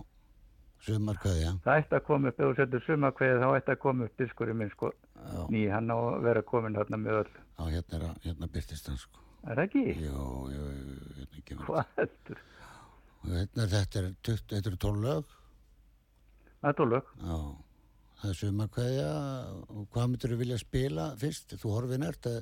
Sumar 0.86 1.16
kveðja. 1.18 1.50
Það 1.64 1.78
ætti 1.80 1.96
að 1.96 2.02
koma 2.06 2.28
upp, 2.30 2.40
ef 2.40 2.46
þú 2.46 2.56
setur 2.60 2.82
sumakveði 2.86 3.36
þá 3.42 3.46
ætti 3.58 3.72
að 3.74 3.78
koma 3.82 4.04
upp 4.06 4.18
diskurinn 4.20 4.58
minn 4.60 4.70
sko 4.74 4.90
Já, 5.16 5.38
ný, 5.50 5.62
hann 5.72 5.88
á 5.90 5.96
að 5.96 6.18
vera 6.28 6.42
komin 6.46 6.76
þarna 6.76 6.98
með 7.00 7.16
öll. 7.22 7.30
já, 7.56 7.64
hérna, 7.72 8.10
hérna 8.26 8.48
byrtist 8.52 8.86
hann 8.90 8.98
sko. 9.00 9.22
Er 9.46 9.56
það 9.56 9.64
ekki? 9.64 9.84
Jú, 10.04 10.26
jú, 10.52 10.66
jú, 10.76 10.98
hérna 11.16 11.42
kemur. 11.48 11.64
Hvað 11.70 11.90
heldur? 11.96 12.42
Hérna 13.26 13.64
er 13.66 13.72
þetta 13.72 14.02
er 14.02 14.10
20, 14.26 14.44
þetta 14.52 14.70
er 14.72 14.76
12 14.86 15.00
lög. 15.06 15.24
Já, 17.22 17.38
það 18.20 18.30
er 18.32 18.38
sumar 18.40 18.68
kveðja 18.74 19.08
og 19.70 19.82
hvað 19.94 20.08
myndir 20.12 20.32
þú 20.34 20.38
vilja 20.42 20.58
spila 20.62 21.08
fyrst? 21.20 21.56
Þú 21.60 21.74
horfin 21.76 22.06
ert 22.06 22.30
að 22.30 22.38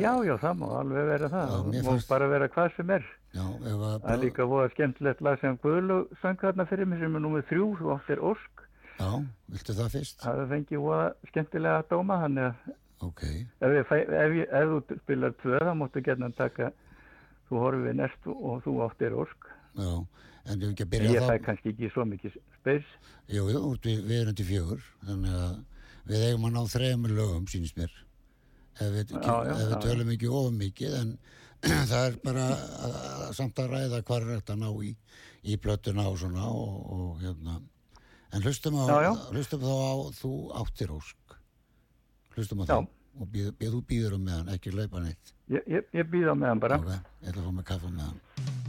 Já, 0.00 0.12
já, 0.24 0.34
það 0.40 0.54
má 0.60 0.66
alveg 0.78 1.06
vera 1.08 1.28
það. 1.32 1.48
Já, 1.50 1.54
Það 1.54 1.66
má 1.74 1.88
fannst- 1.88 2.08
bara 2.08 2.28
vera 2.30 2.48
hvað 2.48 2.76
sem 2.76 2.90
er. 2.90 3.04
Já, 3.34 3.44
ef 3.44 3.80
að 3.88 3.96
Það 4.04 4.12
er 4.14 4.20
líka 4.22 4.46
voða 4.46 4.70
skemmtilegt 4.70 5.20
lag 5.26 5.40
sem 5.40 5.58
Guðlug 5.58 6.14
söng 6.22 6.38
þarna 6.40 6.66
fyrir 6.70 6.86
mig 6.86 6.98
sem 7.00 7.16
er 7.16 7.20
númið 7.20 7.44
þrjú, 7.50 7.66
þú 7.80 7.90
áttir 7.96 8.18
Ósk. 8.22 8.62
Já, 9.00 9.10
viltu 9.50 9.74
það 9.74 9.90
fyrst? 9.96 10.20
Það 10.22 10.48
fengi 10.48 10.76
voða 10.78 11.14
skemmtilega 11.28 11.78
að 11.82 11.88
dóma, 11.90 12.14
að 12.24 12.54
Ok, 13.02 13.22
ef, 13.60 13.90
ef, 13.90 13.90
ég, 13.90 14.48
ef 14.48 14.68
þú 14.70 14.98
spilar 15.02 15.32
tvö 15.42 15.58
þá 15.60 15.72
máttu 15.76 16.00
gerna 16.04 16.30
taka 16.32 16.70
þú 17.48 17.60
horfið 17.62 17.96
næst 18.00 18.28
og 18.32 18.62
þú 18.64 18.74
áttir 18.86 19.16
Ósk. 19.18 19.48
já, 19.74 19.92
en 20.44 20.62
ef 20.62 20.72
ekki 20.72 20.86
að 20.86 20.90
byrja 20.94 21.12
ég 21.14 21.24
þá... 21.24 21.30
fæ 21.30 21.44
kannski 21.48 21.72
ekki 21.74 21.90
svo 21.92 22.06
mikið 22.08 22.38
spes. 22.58 22.90
Jú, 23.32 23.44
jú, 23.52 23.62
við, 23.84 24.02
við 24.08 24.18
erum 24.22 24.38
til 24.38 24.48
fjögur, 24.48 24.82
þannig 25.04 25.36
að 25.40 25.54
við 26.10 26.26
eigum 26.28 26.48
að 26.48 26.56
ná 26.56 26.72
þrejum 26.74 27.06
lögum, 27.12 27.46
sínist 27.48 27.78
mér. 27.80 27.94
Ef 28.74 28.90
við, 28.94 29.14
Já, 29.14 29.34
já, 29.46 29.52
ef 29.54 29.62
við 29.62 29.76
já, 29.76 29.80
tölum 29.84 30.10
ekki 30.14 30.32
of 30.40 30.48
mikið, 30.58 30.96
en 31.00 31.14
það 31.90 32.08
er 32.08 32.18
bara 32.24 32.48
að, 32.54 32.96
að, 32.98 33.28
samt 33.38 33.62
að 33.62 33.70
ræða 33.72 34.02
hvað 34.04 34.24
er 34.26 34.32
þetta 34.34 34.56
að 34.56 34.64
ná 34.64 34.70
í, 34.84 34.90
í 35.44 35.56
plötuna 35.62 36.08
og 36.10 36.18
svona 36.20 36.48
og, 36.50 36.74
og 36.96 37.22
hérna. 37.22 37.60
En 38.34 38.42
hlustum, 38.42 38.76
á, 38.82 38.84
Já, 38.90 38.98
já. 39.06 39.12
hlustum 39.30 39.62
þá 39.62 39.72
á 39.72 39.94
þú 40.18 40.32
áttir 40.60 40.92
ósk. 40.92 41.36
Hlustum 42.34 42.64
á 42.64 42.64
Já. 42.66 42.74
það 42.74 42.90
og 43.20 43.30
býð, 43.30 43.50
býð, 43.58 43.74
þú 43.76 43.80
býður 43.90 44.16
um 44.18 44.24
meðan, 44.28 44.52
ekki 44.54 44.74
hlaupa 44.74 45.02
neitt. 45.04 45.34
Ég, 45.52 45.66
ég, 45.70 45.88
ég 45.94 46.08
býða 46.10 46.34
með 46.38 46.52
hann 46.52 46.62
bara. 46.64 46.80
Ok, 46.82 47.10
ég 47.22 47.32
ætla 47.32 47.42
að 47.42 47.48
fá 47.48 47.56
með 47.58 47.66
kaffa 47.70 47.92
með 47.92 48.06
hann. 48.08 48.63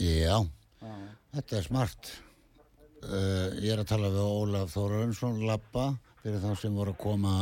Já, 0.00 0.38
þetta 1.34 1.56
er 1.58 1.64
smart. 1.66 2.10
Uh, 3.04 3.52
ég 3.60 3.74
er 3.74 3.82
að 3.82 3.90
tala 3.90 4.08
við 4.12 4.22
Ólaf 4.24 4.72
Þórarinsson, 4.72 5.42
Lappa, 5.44 5.90
fyrir 6.22 6.40
þá 6.40 6.54
sem 6.56 6.76
voru 6.76 6.94
að 6.94 7.00
koma 7.02 7.32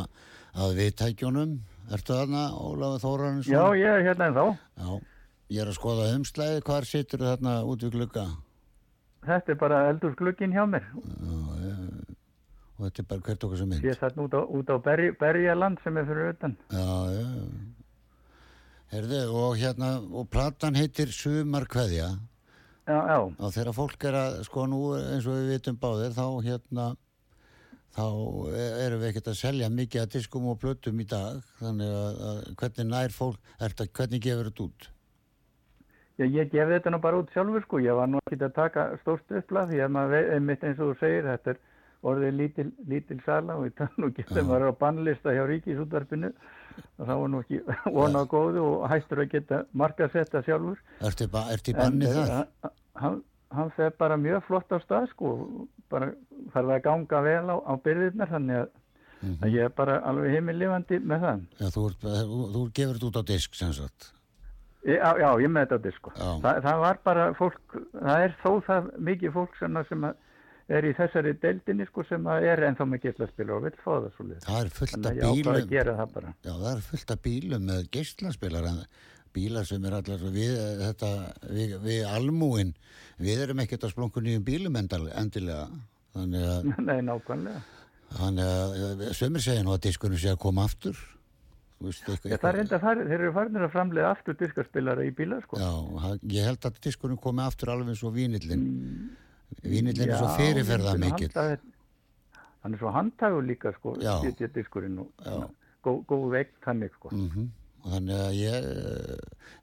að 0.58 0.74
viðtækjunum. 0.80 1.52
Ertu 1.94 2.16
þarna, 2.16 2.42
Ólaf 2.58 2.96
Þórarinsson? 3.04 3.54
Já, 3.54 3.62
ég 3.78 3.94
er 4.00 4.02
hérna 4.08 4.26
en 4.26 4.34
þá. 4.34 4.42
Já, 4.82 4.88
ég 5.54 5.62
er 5.62 5.70
að 5.70 5.78
skoða 5.78 6.08
umslæði, 6.16 6.64
hvar 6.66 6.88
situr 6.88 7.22
þarna 7.28 7.52
út 7.62 7.84
við 7.86 7.92
glugga? 7.94 8.24
Þetta 9.28 9.54
er 9.54 9.58
bara 9.60 9.82
eldursglugginn 9.92 10.56
hjá 10.56 10.64
mér. 10.72 10.88
Já, 10.98 11.36
ég, 11.62 12.16
og 12.74 12.88
þetta 12.88 13.04
er 13.04 13.08
bara 13.12 13.26
hvert 13.28 13.46
okkar 13.46 13.60
sem 13.60 13.70
mynd. 13.70 13.86
Ég 13.86 13.94
er 13.94 14.00
þarna 14.00 14.24
út 14.26 14.34
á, 14.34 14.42
út 14.58 14.72
á 14.74 14.76
berj, 14.88 15.12
Berjaland 15.20 15.78
sem 15.84 16.00
er 16.02 16.10
fyrir 16.10 16.32
utan. 16.32 16.58
Já, 16.74 16.90
já. 17.14 17.28
Herðu, 18.88 19.22
og 19.44 19.54
hérna, 19.60 19.92
og 20.10 20.26
platan 20.32 20.78
heitir 20.78 21.14
Sumar 21.14 21.68
kveðja. 21.70 22.08
Já, 22.88 22.98
já, 23.04 23.18
Og 23.20 23.52
þegar 23.52 23.76
fólk 23.76 24.04
er 24.08 24.16
að, 24.16 24.38
sko 24.48 24.64
nú 24.70 24.80
eins 24.96 25.26
og 25.28 25.36
við 25.36 25.50
vitum 25.52 25.76
báðir, 25.80 26.14
þá 26.16 26.26
hérna, 26.46 26.86
þá 27.92 28.06
erum 28.56 29.02
við 29.02 29.08
ekkert 29.10 29.32
að 29.34 29.40
selja 29.42 29.68
mikið 29.72 30.04
að 30.04 30.14
diskum 30.14 30.46
og 30.48 30.60
plötum 30.62 31.02
í 31.02 31.08
dag. 31.08 31.42
Þannig 31.60 31.96
að, 31.98 32.22
að 32.30 32.38
hvernig 32.62 32.88
nær 32.88 33.12
fólk 33.12 33.52
að, 33.60 33.82
hvernig 33.98 34.24
gefur 34.24 34.48
þetta 34.48 34.64
út? 34.70 34.88
Já, 36.18 36.24
ég 36.26 36.48
gef 36.50 36.72
þetta 36.72 36.90
nú 36.90 36.98
bara 37.02 37.20
út 37.20 37.28
sjálfur 37.30 37.62
sko, 37.62 37.78
ég 37.84 37.94
var 37.94 38.08
nú 38.10 38.18
ekki 38.24 38.40
að 38.40 38.56
taka 38.56 38.86
stórt 39.04 39.36
uppla 39.38 39.68
því 39.68 39.82
að 39.84 39.92
maður 39.94 40.32
einmitt 40.34 40.64
eins 40.66 40.80
og 40.80 40.94
þú 40.94 40.96
segir, 41.02 41.28
þetta 41.28 41.52
er 41.52 41.60
orðið 42.08 42.34
lítil, 42.40 42.66
lítil 42.90 43.18
sala 43.26 43.58
og 43.58 43.68
ekki 43.68 44.24
þegar 44.26 44.48
maður 44.48 44.72
á 44.74 44.80
bannlista 44.80 45.34
hjá 45.36 45.44
ríkisútvarpinu 45.46 46.32
það 46.98 47.20
var 47.22 47.28
nú 47.32 47.40
ekki 47.44 47.60
vona 47.96 48.22
á 48.22 48.30
góðu 48.30 48.62
og 48.64 48.88
hættur 48.90 49.22
að 49.24 49.30
geta 49.32 49.62
markasetta 49.72 50.42
sjálfur. 50.46 50.78
ertu, 51.00 51.28
ba, 51.32 51.44
í 51.54 51.74
banni 51.76 52.06
En, 52.06 52.14
þar? 52.14 52.46
eh, 52.64 52.70
Hann, 52.98 53.22
hann 53.54 53.70
fer 53.76 53.90
bara 53.98 54.16
mjög 54.18 54.42
flott 54.48 54.72
á 54.74 54.78
stað 54.82 55.08
sko, 55.12 55.32
bara 55.90 56.10
þarf 56.54 56.72
að 56.74 56.82
ganga 56.82 57.20
vel 57.22 57.46
á, 57.54 57.56
á 57.62 57.72
byrðirnar 57.84 58.28
þannig 58.34 58.62
að, 58.64 58.68
Mhm. 59.18 59.38
að 59.42 59.50
ég 59.50 59.64
er 59.64 59.68
bara 59.74 59.96
alveg 60.06 60.30
heimilifandi 60.30 60.98
með 61.02 61.20
það. 61.26 61.40
Já, 61.58 61.66
þú, 61.74 61.82
þú, 62.02 62.36
þú 62.54 62.60
gefur 62.74 62.94
þetta 62.98 63.08
út 63.08 63.16
á 63.18 63.22
disk 63.26 63.54
sem 63.58 63.72
sagt 63.72 64.12
Já, 64.86 65.10
já, 65.18 65.30
ég 65.42 65.50
með 65.50 65.66
þetta 65.72 65.90
sko. 65.96 66.12
Já. 66.14 66.28
Þa, 66.44 66.52
það 66.62 66.78
var 66.84 66.98
bara 67.04 67.24
fólk, 67.34 67.74
það 67.98 68.20
er 68.24 68.34
þó 68.44 68.50
það 68.62 68.86
mikið 69.08 69.32
fólk 69.34 69.56
sem 69.58 69.74
að 70.06 70.14
er 70.68 70.84
í 70.84 70.94
þessari 70.96 71.34
deildinni 71.40 71.86
sko 71.88 72.04
sem 72.08 72.26
að 72.28 72.46
er 72.52 72.64
ennþá 72.68 72.86
með 72.88 73.04
geislaspil 73.06 73.52
og 73.54 73.62
vil 73.64 73.74
fá 73.80 73.92
það 73.94 74.08
svo 74.16 74.26
lið. 74.28 74.40
það 74.44 74.58
er 74.60 74.72
fullt 74.78 74.98
af 74.98 75.20
bílum 75.22 75.60
það. 75.68 76.32
Já, 76.44 76.52
það 76.52 76.72
er 76.72 76.82
fullt 76.90 77.14
af 77.14 77.22
bílum 77.24 77.68
með 77.70 77.86
geislaspilar 77.96 78.68
bílar 79.38 79.68
sem 79.68 79.84
er 79.88 79.98
allar 79.98 80.24
við, 80.32 80.54
þetta, 80.82 81.10
við, 81.52 81.76
við 81.84 82.06
almúin 82.08 82.72
við 83.20 83.44
erum 83.44 83.62
ekkert 83.64 83.86
að 83.86 83.94
splunku 83.94 84.22
nýjum 84.24 84.46
bílum 84.46 84.78
endilega 84.80 85.68
þannig 86.16 86.48
að, 86.48 86.72
Nei, 86.88 86.98
nákvæmlega. 87.04 87.62
þannig 88.16 88.50
að 88.88 89.06
sömur 89.18 89.44
segja 89.44 89.64
nú 89.66 89.76
að 89.76 89.86
diskunum 89.88 90.20
sé 90.20 90.34
að 90.34 90.42
koma 90.44 90.66
aftur 90.68 90.98
Þú 91.78 91.86
veist, 91.86 92.08
eitthvað, 92.10 92.32
Já, 92.32 92.38
það 92.42 92.48
er 92.48 92.56
enda 92.64 92.78
farið, 92.82 93.04
þeir 93.06 93.20
eru 93.20 93.34
farinir 93.36 93.64
að 93.68 93.70
framlega 93.70 94.08
aftur 94.10 94.34
diskaspilara 94.40 95.04
í 95.06 95.12
bíla 95.14 95.36
sko. 95.44 95.60
Já, 95.62 96.16
ég 96.34 96.48
held 96.48 96.66
að 96.66 96.80
diskunum 96.88 97.20
komi 97.22 97.44
aftur 97.44 97.70
alveg 97.70 97.92
eins 97.92 98.02
og 98.02 98.16
vínillin 98.16 98.64
vínillin 99.62 100.10
er 100.10 100.18
svo 100.18 100.34
fyrirferða 100.38 100.96
mikill 101.00 101.32
Hann 102.58 102.74
er 102.74 102.80
svo 102.80 102.90
handhagur 102.90 103.44
líka 103.46 103.70
sko, 103.76 103.94
getið 104.02 104.50
diskurinn 104.56 104.98
og 104.98 105.12
góð, 105.86 106.02
góð 106.10 106.28
veikt 106.34 106.58
þannig 106.66 106.92
sko. 106.98 107.14
mm 107.14 107.48
og 107.78 107.92
þannig 107.94 108.20
að 108.20 108.36
ég 108.36 108.68
eh, 108.68 109.18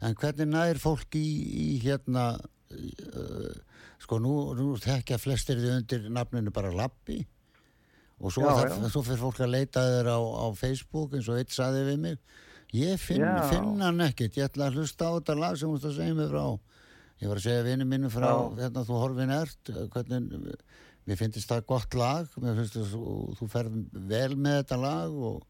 en 0.07 0.17
hvernig 0.19 0.47
nær 0.47 0.79
fólk 0.81 1.17
í, 1.19 1.25
í 1.51 1.65
hérna 1.83 2.25
uh, 2.39 3.55
sko 4.01 4.19
nú, 4.23 4.35
nú 4.57 4.67
þekkja 4.81 5.19
flestir 5.21 5.59
þið 5.59 5.73
undir 5.73 6.07
nafninu 6.15 6.53
bara 6.55 6.71
Lappi 6.73 7.19
og 8.19 8.31
svo, 8.31 8.45
Já, 8.45 8.53
það, 8.55 8.77
já. 8.85 8.89
svo 8.93 9.03
fyrir 9.05 9.21
fólk 9.21 9.41
að 9.43 9.51
leita 9.51 9.83
þér 9.83 10.11
á, 10.15 10.19
á 10.19 10.45
Facebook 10.55 11.15
eins 11.17 11.27
og 11.27 11.41
eitt 11.41 11.51
saði 11.51 11.81
við 11.89 11.97
mig. 12.05 12.37
Ég 12.75 12.99
finn, 12.99 13.19
Já. 13.19 13.43
finn 13.51 13.83
hann 13.83 13.99
ekkert. 14.05 14.37
Ég 14.39 14.47
ætla 14.47 14.69
að 14.69 14.79
hlusta 14.79 15.09
á 15.11 15.15
þetta 15.17 15.35
lag 15.41 15.57
sem 15.59 15.67
þú 15.67 15.75
ert 15.75 15.89
að 15.89 15.97
segja 15.99 16.15
mig 16.15 16.29
frá 16.31 16.45
ég 17.21 17.29
var 17.31 17.39
að 17.39 17.45
segja 17.47 17.65
vinnu 17.65 17.87
mínu 17.89 18.11
frá 18.13 18.29
hérna 18.59 18.85
þú 18.87 19.01
horfin 19.01 19.33
ert 19.35 19.73
hvernig, 19.93 20.55
mér 21.07 21.19
finnst 21.19 21.47
það 21.49 21.67
gott 21.69 21.97
lag 21.97 22.31
finnst 22.35 22.79
þú, 22.91 23.35
þú 23.39 23.49
ferð 23.51 23.77
vel 24.09 24.35
með 24.35 24.61
þetta 24.61 24.81
lag 24.81 25.19
og 25.31 25.43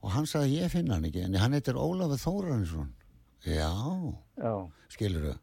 og 0.00 0.14
hann 0.14 0.28
sagði 0.28 0.62
ég 0.62 0.72
finn 0.72 0.90
hann 0.92 1.04
ekki 1.08 1.26
en 1.26 1.36
hann 1.36 1.52
heitir 1.56 1.76
Ólafur 1.76 2.20
Þórarinsson. 2.22 2.90
Já, 3.44 3.68
Já. 4.40 4.54
skilur 4.92 5.26
þau 5.30 5.38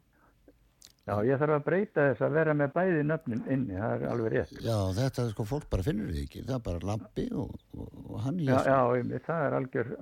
Já, 1.08 1.14
ég 1.24 1.40
þarf 1.40 1.54
að 1.56 1.64
breyta 1.64 2.06
þess 2.10 2.24
að 2.28 2.34
vera 2.36 2.54
með 2.60 2.72
bæði 2.76 3.04
nöfnin 3.08 3.44
inni, 3.56 3.78
það 3.80 3.94
er 3.96 4.02
alveg 4.12 4.34
rétt. 4.34 4.50
já, 4.60 4.76
þetta 4.98 5.24
er 5.24 5.30
sko, 5.32 5.46
fólk 5.48 5.68
bara 5.72 5.86
finnur 5.86 6.10
þið 6.12 6.24
ekki 6.26 6.42
það 6.44 6.56
er 6.58 6.64
bara 6.66 6.82
lampi 6.90 7.28
og, 7.32 7.54
og, 7.78 7.88
og 8.12 8.20
hann 8.26 8.42
Já, 8.44 8.58
já, 8.68 8.80
einmitt, 8.98 9.24
það 9.30 9.46
er 9.46 9.56
algjör 9.62 9.94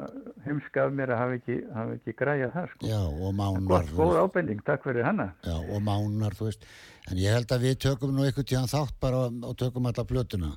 heimska 0.47 0.86
af 0.88 0.97
mér 0.97 1.14
að 1.14 1.22
hafa 1.22 1.38
ekki, 1.39 1.58
hafa 1.78 1.97
ekki 1.99 2.16
græjað 2.24 2.56
það, 2.58 2.70
sko. 2.74 2.89
já, 2.89 2.99
og 3.06 3.38
mánar 3.38 3.93
góð 4.01 4.20
ábending, 4.24 4.66
takk 4.66 4.89
fyrir 4.89 5.06
hana. 5.06 5.30
já, 5.45 5.56
og 5.62 5.86
mánar, 5.86 6.38
þú 6.41 6.49
veist 6.49 6.66
en 7.12 7.22
ég 7.22 7.38
held 7.38 7.53
að 7.53 7.68
við 7.70 7.80
tökum 7.86 8.16
nú 8.18 8.26
einhvern 8.26 8.49
tíðan 8.49 8.72
þátt 8.74 8.97
bara 9.06 9.26
og 9.30 9.58
tökum 9.62 9.86
alla 9.86 10.56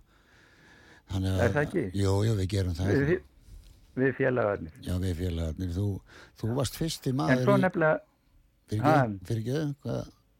Þannig 1.08 1.32
að, 1.32 1.40
Er 1.44 1.54
það 1.54 1.64
ekki? 1.66 1.82
Jú, 1.96 2.12
jú, 2.26 2.34
við 2.36 2.48
gerum 2.52 2.74
það 2.76 2.90
Við, 2.92 3.12
við 3.98 4.14
félagarnir. 4.18 4.74
Já, 4.84 4.94
við 5.00 5.14
félagarnir, 5.22 5.70
þú, 5.72 5.86
þú 6.40 6.50
varst 6.58 6.76
fyrsti 6.78 7.12
En 7.14 7.18
maður 7.20 7.44
svo 7.46 7.56
í 7.56 7.62
nefnilega, 7.64 8.00
fyrir 8.68 8.88
ekki, 8.92 9.18
fyrir 9.30 9.44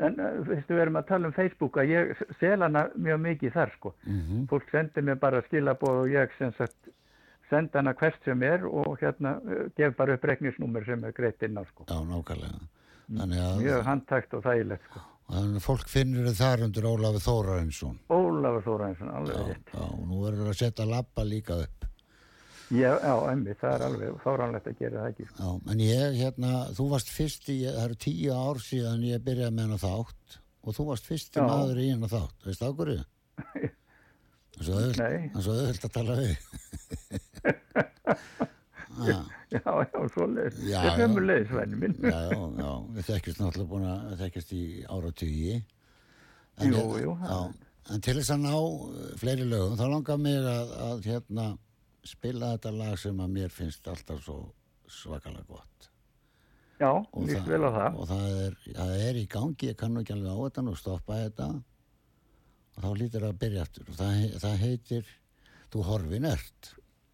en 0.00 0.20
eh, 0.20 0.36
veistu, 0.48 0.74
við 0.74 0.82
erum 0.86 0.96
að 0.96 1.06
tala 1.08 1.26
um 1.28 1.34
Facebook 1.36 1.76
að 1.76 1.90
ég 1.92 2.12
sel 2.40 2.60
hana 2.62 2.86
mjög 2.96 3.20
mikið 3.20 3.52
þar, 3.54 3.72
sko. 3.78 3.94
mm 4.06 4.46
Fólk 4.48 4.70
sendir 4.72 5.04
mér 5.04 5.18
bara 5.20 5.42
skilabóð 5.48 6.02
og 6.04 6.08
ég 6.14 6.30
sem 6.38 6.52
sagt 6.58 6.92
senda 7.50 7.78
hana 7.82 7.92
hvert 7.94 8.22
sem 8.24 8.42
er 8.42 8.64
og 8.66 8.96
hérna 9.02 9.36
eh, 9.44 9.66
gef 9.76 9.96
bara 9.96 10.14
upp 10.16 10.24
reknisnúmer 10.24 10.84
sem 10.86 11.04
er 11.04 11.12
greitt 11.12 11.42
inn 11.42 11.58
á, 11.60 11.64
sko. 11.68 11.84
Já, 11.88 11.98
nákvæmlega 12.00 12.62
Þannig 13.04 13.36
að, 13.44 13.58
Mjög 13.60 13.82
handtækt 13.84 14.32
og 14.34 14.42
þægilegt, 14.46 14.84
sko. 14.88 15.00
þannig 15.28 15.56
að 15.60 15.64
fólk 15.66 15.88
finnur 15.92 16.24
þið 16.30 16.38
þar 16.40 16.62
undir 16.64 16.86
Ólafur 16.88 17.20
Þórarinsson 17.26 17.98
Ólafur 18.08 18.64
Þóraðinsson, 18.64 19.10
Já, 19.12 19.16
alveg 19.20 19.50
rétt. 19.50 19.74
já, 19.74 19.82
og 19.84 20.06
nú 20.08 20.22
verður 20.24 20.48
að 20.54 20.56
setja 20.62 20.86
labba 20.88 21.24
líka 21.28 21.58
upp 21.66 21.83
Já, 22.72 22.94
já, 23.02 23.14
emmi, 23.32 23.52
það 23.60 23.74
er 23.76 23.82
alveg 23.88 24.14
fáránlegt 24.24 24.66
að 24.70 24.78
gera 24.80 25.02
það 25.02 25.10
ekki. 25.12 25.26
sko. 25.28 25.42
Já, 25.44 25.72
en 25.72 25.80
ég, 25.84 26.14
hérna, 26.22 26.52
þú 26.78 26.86
varst 26.94 27.10
fyrsti, 27.12 27.56
það 27.66 27.82
eru 27.84 27.98
tíu 28.06 28.32
ár 28.32 28.60
síðan 28.64 29.04
ég 29.04 29.20
byrjaði 29.26 29.52
með 29.58 29.66
hennar 29.66 29.82
þátt 29.84 30.38
og 30.64 30.76
þú 30.78 30.86
varst 30.88 31.06
fyrsti 31.10 31.38
Já. 31.42 31.44
maður 31.50 31.82
í 31.84 31.88
hennar 31.92 32.12
þátt, 32.14 32.38
veist 32.48 32.62
það 32.64 32.72
svo 34.64 34.74
auðvelt- 34.78 35.02
Nei. 35.02 35.30
er 35.34 35.42
svo 35.44 35.52
auðvöld 35.58 35.84
að 35.88 35.94
tala 35.98 36.14
við. 36.22 36.36
Já, 39.04 39.18
Já, 39.54 39.70
já, 39.86 40.00
svoleiðis. 40.14 40.56
Já, 40.66 40.80
Þetta 40.82 40.94
er 40.94 40.98
sömu 41.04 41.22
leiðis, 41.22 41.50
venni 41.54 41.76
minn. 41.78 41.94
já, 42.02 42.20
já, 42.30 42.38
já, 42.58 42.70
við 42.96 43.04
þekkjast 43.10 43.40
náttúrulega 43.42 43.70
búin 43.70 43.84
að 43.90 44.00
við 44.08 44.22
þekkjast 44.24 44.52
í 44.56 44.62
áratugi. 44.96 45.52
En, 46.58 46.72
Jú, 46.72 46.82
jú, 47.02 47.12
Já, 47.22 47.36
en 47.94 48.02
til 48.06 48.14
þess 48.18 48.32
að 48.34 48.42
ná 48.46 48.54
fleiri 49.20 49.46
lögum, 49.50 49.76
þá 49.78 49.84
langar 49.92 50.18
mig 50.24 50.38
að, 50.54 50.72
að 50.88 51.06
hérna, 51.10 51.46
spila 52.04 52.52
þetta 52.54 52.72
lag 52.76 52.98
sem 53.00 53.20
að 53.24 53.32
mér 53.38 53.52
finnst 53.54 53.88
alltaf 53.88 54.22
svo 54.24 54.38
svakalega 54.90 55.46
gott. 55.48 55.90
Já, 56.80 56.90
og 56.90 57.20
líst 57.24 57.46
vel 57.48 57.62
á 57.64 57.70
það. 57.70 57.98
og 58.02 58.08
það 58.10 58.24
er, 58.44 58.56
það 58.76 58.94
er 59.08 59.18
í 59.20 59.26
gangi, 59.30 59.68
ég 59.70 59.76
kann 59.78 59.94
nú 59.94 60.02
ekki 60.02 60.12
alveg 60.16 60.34
á 60.34 60.38
þetta 60.44 60.64
og 60.72 60.78
stoppa 60.80 61.18
þetta 61.22 61.46
og 62.74 62.80
þá 62.82 62.88
lítur 62.98 63.22
það 63.24 63.30
að 63.30 63.38
byrja 63.44 63.62
aftur 63.64 63.92
og 63.92 64.00
það, 64.00 64.24
það 64.42 64.56
heitir 64.64 65.12
Þú 65.74 65.84
horfin 65.88 66.26
ert 66.28 66.68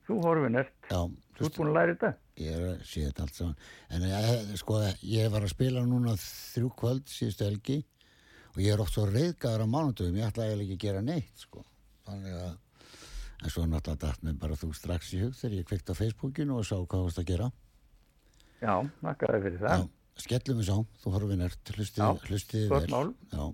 Þú 0.09 0.17
horfin 0.25 0.57
ert. 0.61 0.73
Já, 0.91 1.01
Þú 1.37 1.47
ert 1.47 1.59
búin 1.61 1.71
að 1.71 1.77
læra 1.79 1.95
þetta? 1.95 2.11
ég 2.41 2.57
er 2.57 2.65
að 2.71 2.83
sé 2.89 3.03
þetta 3.05 3.25
allt 3.27 3.37
saman 3.37 3.57
en 3.93 4.05
ég, 4.09 4.51
sko, 4.63 4.81
ég 5.13 5.31
var 5.35 5.45
að 5.45 5.53
spila 5.53 5.85
núna 5.85 6.15
þrjú 6.25 6.71
kvöld 6.81 7.13
síðustu 7.13 7.45
helgi 7.51 7.79
og 8.55 8.59
ég 8.65 8.73
er 8.73 8.81
oft 8.83 8.97
svo 8.97 9.05
reyðgaður 9.11 9.67
á 9.69 9.73
mánundum 9.77 10.17
ég 10.17 10.25
ætla 10.31 10.49
eiginlega 10.49 10.73
ekki 10.73 10.79
að 10.81 10.85
gera 10.87 11.03
neitt 11.05 11.45
sko. 11.45 11.65
þannig 12.09 12.39
að 12.41 12.55
en 13.41 13.49
svo 13.53 13.65
náttúrulega 13.67 14.03
datt 14.07 14.23
mér 14.27 14.37
bara 14.41 14.59
þú 14.61 14.71
strax 14.77 15.15
í 15.17 15.23
hug 15.25 15.35
þegar 15.39 15.57
ég 15.57 15.69
kveikt 15.71 15.93
á 15.93 15.95
Facebookinu 15.97 16.59
og 16.61 16.67
sá 16.69 16.77
hvað 16.77 17.07
varst 17.07 17.23
að 17.23 17.31
gera. 17.33 17.49
Já, 18.61 18.75
nakkaði 19.01 19.43
fyrir 19.47 19.63
það. 19.63 19.73
Já, 19.73 19.89
skellum 20.27 20.61
við 20.61 20.69
sá, 20.69 20.77
þú 21.01 21.15
horfin 21.17 21.47
ert. 21.49 21.75
Hlustið, 21.77 22.05
Já, 22.05 22.11
hlustið 22.29 22.69
gott 22.69 22.87
vel. 22.91 22.93
mál. 23.33 23.51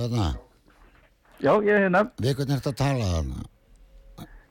Ertu 0.00 0.16
þarna? 0.16 0.30
Já, 1.40 1.52
ég 1.64 1.70
er 1.76 1.84
hérna, 1.86 2.02
Við 2.20 2.34
hvernig 2.36 2.56
ertu 2.58 2.72
að 2.72 2.78
tala 2.82 3.08
þarna? 3.14 3.44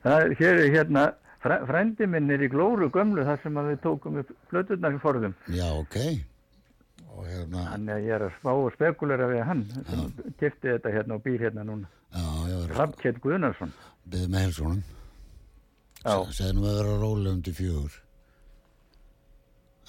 það 0.04 0.24
er, 0.24 0.34
hér 0.40 0.60
hérna, 0.74 1.04
fræ- 1.44 1.62
frændi 1.70 2.08
minn 2.08 2.32
er 2.32 2.42
í 2.46 2.50
glóru 2.50 2.90
gömlu 2.94 3.26
þar 3.28 3.42
sem 3.44 3.54
við 3.60 3.80
tókum 3.84 4.20
upp 4.24 4.30
flöturnar 4.50 4.96
í 4.96 5.02
forðum. 5.04 5.36
Já, 5.54 5.68
ok. 5.76 5.98
Og 7.20 7.26
hérna, 7.28 7.66
Þannig 7.74 7.94
að 7.98 8.06
ég 8.08 8.16
er 8.16 8.26
að 8.30 8.34
spá 8.40 8.52
og 8.56 8.74
spekulera 8.74 9.28
við 9.28 9.44
hann 9.50 9.64
sem 9.90 10.06
kefti 10.40 10.72
þetta 10.72 10.94
hérna 10.96 11.18
og 11.20 11.24
býr 11.26 11.40
hérna 11.48 11.66
núna. 11.68 11.88
já, 12.16 12.56
var 12.60 12.76
Hrafnkjell 12.78 13.20
Guðnarsson. 13.22 13.74
byggð 14.10 14.30
með 14.34 14.46
helsónum. 14.48 14.84
Já. 16.06 16.16
Segðu 16.32 16.54
nú 16.56 16.64
að 16.70 16.78
vera 16.80 16.98
rólega 17.02 17.34
um 17.36 17.42
til 17.44 17.54
fjögur. 17.54 17.98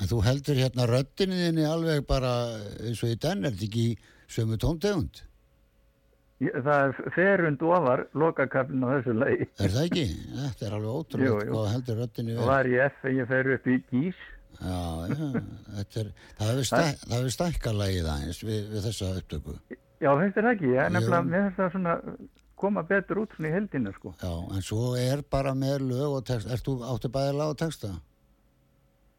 En 0.00 0.08
þú 0.08 0.18
heldur 0.24 0.56
hérna 0.56 0.86
röddinni 0.88 1.36
þinni 1.44 1.64
alveg 1.68 2.06
bara 2.08 2.32
eins 2.80 3.02
og 3.04 3.10
í 3.12 3.18
den, 3.20 3.44
er 3.44 3.52
þetta 3.52 3.66
ekki 3.68 3.86
sömu 4.32 4.56
tóntegund? 4.58 5.22
Ég, 6.40 6.54
það 6.64 6.82
er 6.86 7.14
ferund 7.14 7.62
ofar 7.68 8.02
lokakaflin 8.16 8.84
á 8.84 8.88
þessu 8.94 9.14
lagi. 9.18 9.46
Er 9.60 9.72
það 9.74 9.86
ekki? 9.90 10.04
Þetta 10.38 10.66
er 10.66 10.76
alveg 10.78 10.94
ótrúlega 11.00 11.48
hvað 11.50 11.66
heldur 11.74 11.98
röddinni 12.00 12.36
Og 12.38 12.48
var 12.48 12.68
í 12.70 12.78
F 12.80 13.02
en 13.10 13.16
ég 13.18 13.28
fer 13.28 13.50
upp 13.56 13.68
í 13.68 13.76
Gís. 13.90 14.22
Já, 14.60 14.80
já, 15.08 15.28
þetta 15.76 16.00
er, 16.02 16.08
það 16.38 16.50
hefur 16.50 16.66
stæ, 16.68 16.80
það 17.04 17.14
hefur 17.16 17.34
stækka 17.36 17.72
lagið 17.76 18.08
aðeins 18.12 18.42
við, 18.44 18.60
við 18.72 18.86
þessa 18.88 19.10
upptöku. 19.20 19.56
Já, 20.00 20.10
finnst 20.16 20.36
þér 20.36 20.46
það 20.46 20.52
ekki? 20.54 20.70
Ég 20.70 20.82
er 20.82 20.94
nefnilega, 20.96 21.28
mér 21.28 21.44
finnst 21.46 21.60
það 21.60 21.72
svona 21.76 21.94
koma 22.60 22.84
betur 22.88 23.20
út 23.22 23.36
svona 23.36 23.50
í 23.50 23.54
heldina, 23.56 23.92
sko. 23.96 24.14
Já, 24.20 24.32
en 24.56 24.64
svo 24.64 24.90
er 25.00 25.24
bara 25.36 25.52
með 25.56 25.86
lög 25.90 26.16
og 26.18 26.24
text, 26.28 26.52
þú 26.64 26.78
áttu 26.88 27.12
bæði 27.12 27.36
lag 27.36 27.52
og 27.54 27.60
texta? 27.60 27.92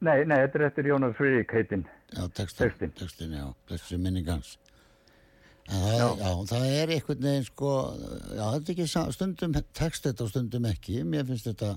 Nei, 0.01 0.23
nei, 0.25 0.39
þetta 0.41 0.57
er 0.57 0.67
eftir 0.71 0.89
Jónas 0.89 1.13
Friðrik 1.17 1.53
heitinn. 1.53 1.85
Já, 2.17 2.25
textin, 2.33 2.93
textin, 2.97 3.37
já, 3.37 3.45
þessi 3.69 4.01
minning 4.01 4.29
hans. 4.29 4.55
En 4.57 4.70
það, 5.69 5.95
já. 5.97 6.07
já, 6.21 6.31
það 6.51 6.65
er 6.81 6.93
einhvern 6.95 7.23
veginn 7.27 7.45
sko, 7.47 7.71
já, 8.35 8.43
þetta 8.55 8.71
er 8.71 8.75
ekki 8.75 8.87
stundum 9.15 9.55
text 9.77 10.05
þetta 10.09 10.25
og 10.25 10.29
stundum 10.33 10.65
ekki, 10.71 11.01
mér 11.07 11.25
finnst 11.29 11.47
þetta 11.51 11.73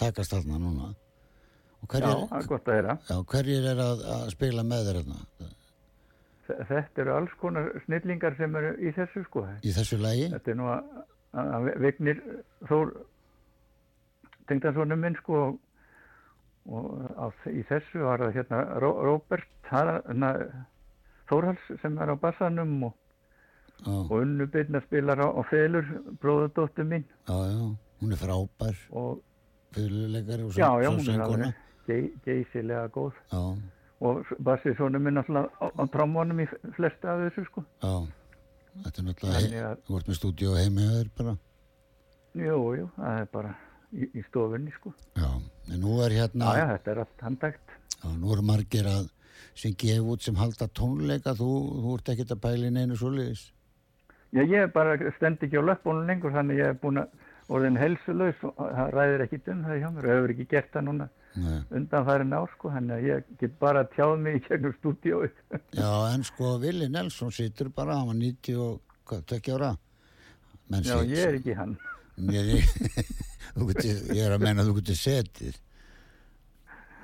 takast 0.00 0.32
þarna 0.36 0.58
núna. 0.62 0.90
Og 1.80 1.88
Já, 1.88 2.00
hverjir, 2.00 2.26
það 2.28 2.42
er 2.42 2.48
gott 2.50 2.66
að 2.68 2.74
heyra. 2.76 2.94
já, 3.08 3.16
hverjir 3.32 3.66
er 3.70 3.78
að, 3.80 4.00
að 4.14 4.26
spila 4.34 4.62
með 4.68 4.82
þér 4.90 4.98
þarna 5.00 5.20
Þe- 6.50 6.66
Þetta 6.68 7.00
eru 7.04 7.12
alls 7.14 7.34
konar 7.40 7.68
snillingar 7.86 8.34
sem 8.36 8.56
eru 8.60 8.72
í 8.84 8.90
þessu, 8.96 9.22
sko. 9.28 9.44
í 9.64 9.72
þessu 9.72 9.96
lagi? 10.02 10.26
Þetta 10.34 10.50
er 10.50 10.58
nú 10.58 10.66
að, 10.72 10.90
að 11.40 11.68
Vignir 11.84 12.20
Þór 12.68 12.90
tengdansonum 14.50 15.00
minn, 15.04 15.16
sko, 15.22 15.40
og, 16.68 16.88
á, 17.16 17.26
í 17.48 17.62
þessu 17.70 18.02
var 18.04 18.24
það 18.26 18.36
hérna 18.40 18.60
Ró, 18.82 18.90
Róbert 19.06 19.48
Þórhals 21.30 21.68
sem 21.80 21.96
er 22.02 22.10
á 22.12 22.16
bassanum 22.18 22.72
og, 22.90 22.96
Já, 23.80 23.96
og 23.96 24.12
unnubyrna 24.20 24.80
spilar 24.84 25.20
á, 25.24 25.28
á 25.32 25.42
felur, 25.48 25.86
bróðurdóttur 26.20 26.84
mín. 26.84 27.04
Já, 27.28 27.36
já, 27.48 27.76
hún 28.00 28.12
er 28.12 28.20
frábær, 28.20 28.76
og 28.92 29.22
fyrirleikari 29.74 30.44
og 30.44 30.58
er 30.58 31.22
alveg 31.24 31.54
gei, 31.86 32.00
geysilega 32.26 32.88
góð. 32.92 33.16
Já, 33.32 33.40
og 34.00 34.32
bassi 34.44 34.74
sonum 34.78 35.04
minn 35.04 35.20
alltaf 35.20 35.48
á, 35.60 35.66
á 35.72 35.82
trombónum 35.92 36.42
í 36.44 36.48
flesta 36.76 37.14
af 37.14 37.24
þessu 37.26 37.46
sko. 37.48 37.64
Já, 37.80 37.94
þetta 38.84 39.02
er 39.02 39.08
náttúrulega, 39.08 39.72
þú 39.86 39.98
ert 39.98 40.10
með 40.10 40.20
stúdíu 40.20 40.56
þér 40.56 41.10
bara. 41.16 41.36
jú, 42.34 42.58
jú, 42.78 42.88
það 42.96 43.20
er 43.22 43.30
bara 43.32 43.54
í, 43.92 44.10
í 44.12 44.26
stofunni 44.28 44.74
sko. 44.76 44.92
Já, 45.16 45.30
en 45.72 45.80
nú 45.80 45.96
er 46.04 46.16
hérna, 46.20 46.52
já, 46.58 46.66
þetta 46.76 46.92
er 46.92 47.02
allt 47.06 47.24
handægt 47.28 47.78
Já, 48.00 48.08
nú 48.16 48.32
eru 48.32 48.44
margir 48.48 48.86
að 48.88 49.08
sem 49.56 49.74
gef 49.76 50.06
út 50.08 50.24
sem 50.24 50.36
halda 50.38 50.68
tónleika. 50.72 51.34
Þú, 51.36 51.48
þú 51.84 51.96
ert 51.98 52.12
ekkert 52.14 52.36
að 52.36 52.42
pæla 52.44 52.70
í 52.70 52.74
neinu 52.74 52.96
svoleiðis 52.96 53.42
já, 54.32 54.42
ég 54.46 54.72
bara 54.74 54.96
stend 55.16 55.42
ekki 55.42 55.58
á 55.58 55.64
löpunum 55.64 56.06
lengur 56.08 56.32
þannig 56.34 56.60
ég 56.60 56.72
er 56.72 56.78
búin 56.82 57.00
að 57.02 57.08
orðin 57.50 57.78
helsulaus 57.80 58.42
og 58.46 58.54
það 58.60 58.92
ræðir 58.94 59.24
ekki 59.26 59.40
um 59.50 59.62
það 59.66 59.80
hjá 59.82 59.88
mér 59.94 60.06
og 60.06 60.12
hefur 60.14 60.34
ekki 60.36 60.46
gert 60.52 60.70
það 60.74 60.84
núna 60.86 61.08
Nei. 61.40 61.58
undan 61.78 62.06
færin 62.06 62.34
ár 62.34 62.50
sko 62.56 62.70
þannig 62.74 62.94
að 62.96 63.06
ég 63.08 63.30
get 63.40 63.56
bara 63.62 63.84
tjáð 63.94 64.16
mig 64.22 64.36
í 64.38 64.42
gegnum 64.48 64.72
stúdíóið. 64.78 65.34
Já, 65.80 65.90
en 66.14 66.24
sko 66.26 66.56
Vili 66.62 66.88
Nelson 66.90 67.30
situr 67.34 67.70
bara, 67.74 67.96
hann 67.98 68.10
var 68.10 68.18
90 68.18 68.56
og 68.58 68.80
hvað, 69.06 69.24
20 69.34 69.54
ára? 69.58 69.70
Menn 70.70 70.86
já, 70.86 70.94
sit- 70.98 71.10
ég 71.14 71.26
er 71.26 71.38
ekki 71.40 71.54
hann. 71.58 71.76
Mér, 72.20 72.50
ég, 72.54 72.74
geti, 73.70 73.92
ég 74.14 74.24
er 74.26 74.34
að 74.36 74.42
menna 74.46 74.62
að 74.64 74.70
þú 74.72 74.76
getur 74.80 74.98
setið. 75.00 75.58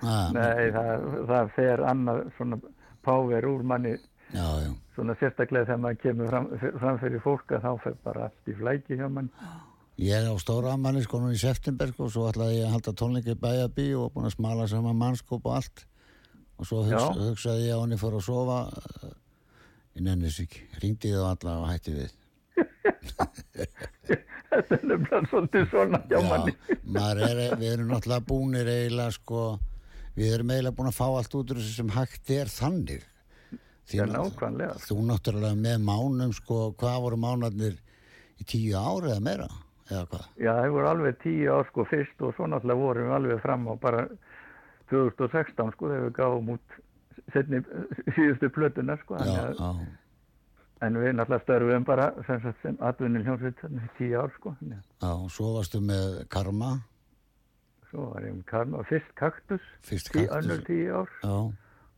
Ah, 0.04 0.28
nei, 0.34 0.66
það, 0.74 1.06
það 1.30 1.52
fer 1.56 1.82
annað 1.90 2.18
svona 2.36 2.58
power 3.06 3.46
úr 3.48 3.62
manni 3.66 3.94
Já, 4.34 4.46
já, 4.64 4.70
svona 4.96 5.14
sérstaklega 5.20 5.68
þegar 5.68 5.80
maður 5.84 6.02
kemur 6.02 6.30
fram, 6.32 6.46
fram 6.80 6.96
fyrir 6.98 7.22
fólk 7.22 7.52
að 7.54 7.66
þá 7.66 7.82
fer 7.84 7.98
bara 8.04 8.26
allt 8.26 8.50
í 8.50 8.54
flæki 8.58 8.98
hjá 8.98 9.06
mann 9.06 9.30
ég 9.96 10.28
á 10.28 10.34
stóra 10.36 10.74
ammæli 10.76 11.02
sko 11.04 11.20
nú 11.20 11.32
í 11.32 11.38
september 11.40 11.88
sko, 11.92 12.10
svo 12.12 12.26
ætlaði 12.28 12.58
ég 12.60 12.66
að 12.68 12.74
halda 12.76 12.92
tónleika 13.00 13.32
í 13.32 13.40
bæjabí 13.40 13.86
og 13.96 14.12
búin 14.12 14.28
að 14.28 14.36
smala 14.36 14.66
saman 14.68 14.98
mannskóp 14.98 15.46
og 15.48 15.56
allt. 15.56 15.86
Og 16.56 16.68
svo 16.68 16.82
hugsa, 16.84 17.12
hugsaði 17.16 17.66
ég 17.66 17.76
að 17.76 17.82
hann 17.82 18.00
fór 18.00 18.16
að 18.16 18.26
sofa 18.26 18.58
eh, 18.76 19.16
ég 19.96 20.06
nennis 20.06 20.38
ekki, 20.40 20.62
ringdi 20.82 21.12
ég 21.12 21.20
þá 21.20 21.30
alla 21.32 21.56
og 21.62 21.66
hætti 21.70 21.96
við. 21.96 22.14
Þetta 24.56 24.76
er 24.76 24.84
nefnilega 24.88 25.22
svolítið 25.30 25.66
svona 25.72 26.00
hjá 26.08 26.20
manni. 26.24 26.54
er, 27.28 27.42
við 27.60 27.72
erum 27.72 27.90
náttúrulega 27.92 28.28
búnir 28.28 28.70
eiginlega 28.72 29.16
sko, 29.16 29.42
við 30.16 30.38
erum 30.38 30.52
eiginlega 30.54 30.76
búin 30.78 30.92
að 30.92 30.96
fá 30.96 31.06
allt 31.08 31.36
út 31.36 31.52
úr 31.52 31.60
þessu 31.60 31.76
sem 31.80 31.92
hægt 31.96 32.32
er 32.36 32.52
þannig 32.52 33.04
Ná- 33.86 34.16
nákvæmlega. 34.18 34.74
þú 34.82 34.96
náttúrulega 35.06 35.54
með 35.66 35.78
mánum 35.86 36.32
sko, 36.34 36.72
hvað 36.78 37.00
voru 37.04 37.16
mánarnir 37.16 37.76
í 38.40 38.44
tíu 38.44 38.74
ári 38.76 39.12
eða 39.14 39.20
meira 39.22 39.48
eða 39.90 40.06
hvað, 40.10 40.24
Já, 40.42 40.52
það 40.58 40.70
voru 40.74 40.88
alveg 40.90 41.18
tíu 41.22 41.52
ár 41.54 41.66
sko 41.70 41.84
fyrst 41.86 42.22
og 42.26 42.34
svo 42.34 42.46
náttúrulega 42.50 42.80
vorum 42.82 43.06
við 43.06 43.14
alveg 43.20 43.42
fram 43.42 43.68
á 43.70 43.74
bara 43.80 44.08
2016 44.90 45.72
sko 45.76 45.88
þegar 45.90 46.08
við 46.08 46.16
gáum 46.18 46.50
út 46.56 46.74
setni 47.34 47.60
síðustu 48.16 48.50
plötuna 48.54 48.96
sko 49.02 49.14
já, 49.16 49.24
þannig 49.24 49.44
að- 49.46 49.60
já, 49.60 49.86
en 50.86 50.98
við 51.00 51.14
náttúrulega 51.16 51.44
störfum 51.46 51.84
bara 51.88 52.08
sem, 52.26 52.40
sagt, 52.42 52.58
sem 52.62 52.76
atvinnil 52.80 53.22
í 53.22 53.88
tíu 53.98 54.18
ár 54.20 54.30
sko 54.36 54.56
já, 54.60 54.78
og 55.14 55.30
svo 55.30 55.54
varstu 55.56 55.80
með 55.80 56.26
karma, 56.28 56.74
svo 57.90 58.10
var 58.12 58.22
ég 58.26 58.32
um 58.34 58.42
karma, 58.42 58.82
fyrst 58.90 59.14
kaktus 59.14 59.62
fyrst 59.82 60.10
kaktus. 60.10 60.34
önnur 60.36 60.64
tíu 60.66 60.90
ár. 61.02 61.08
Já, 61.22 61.36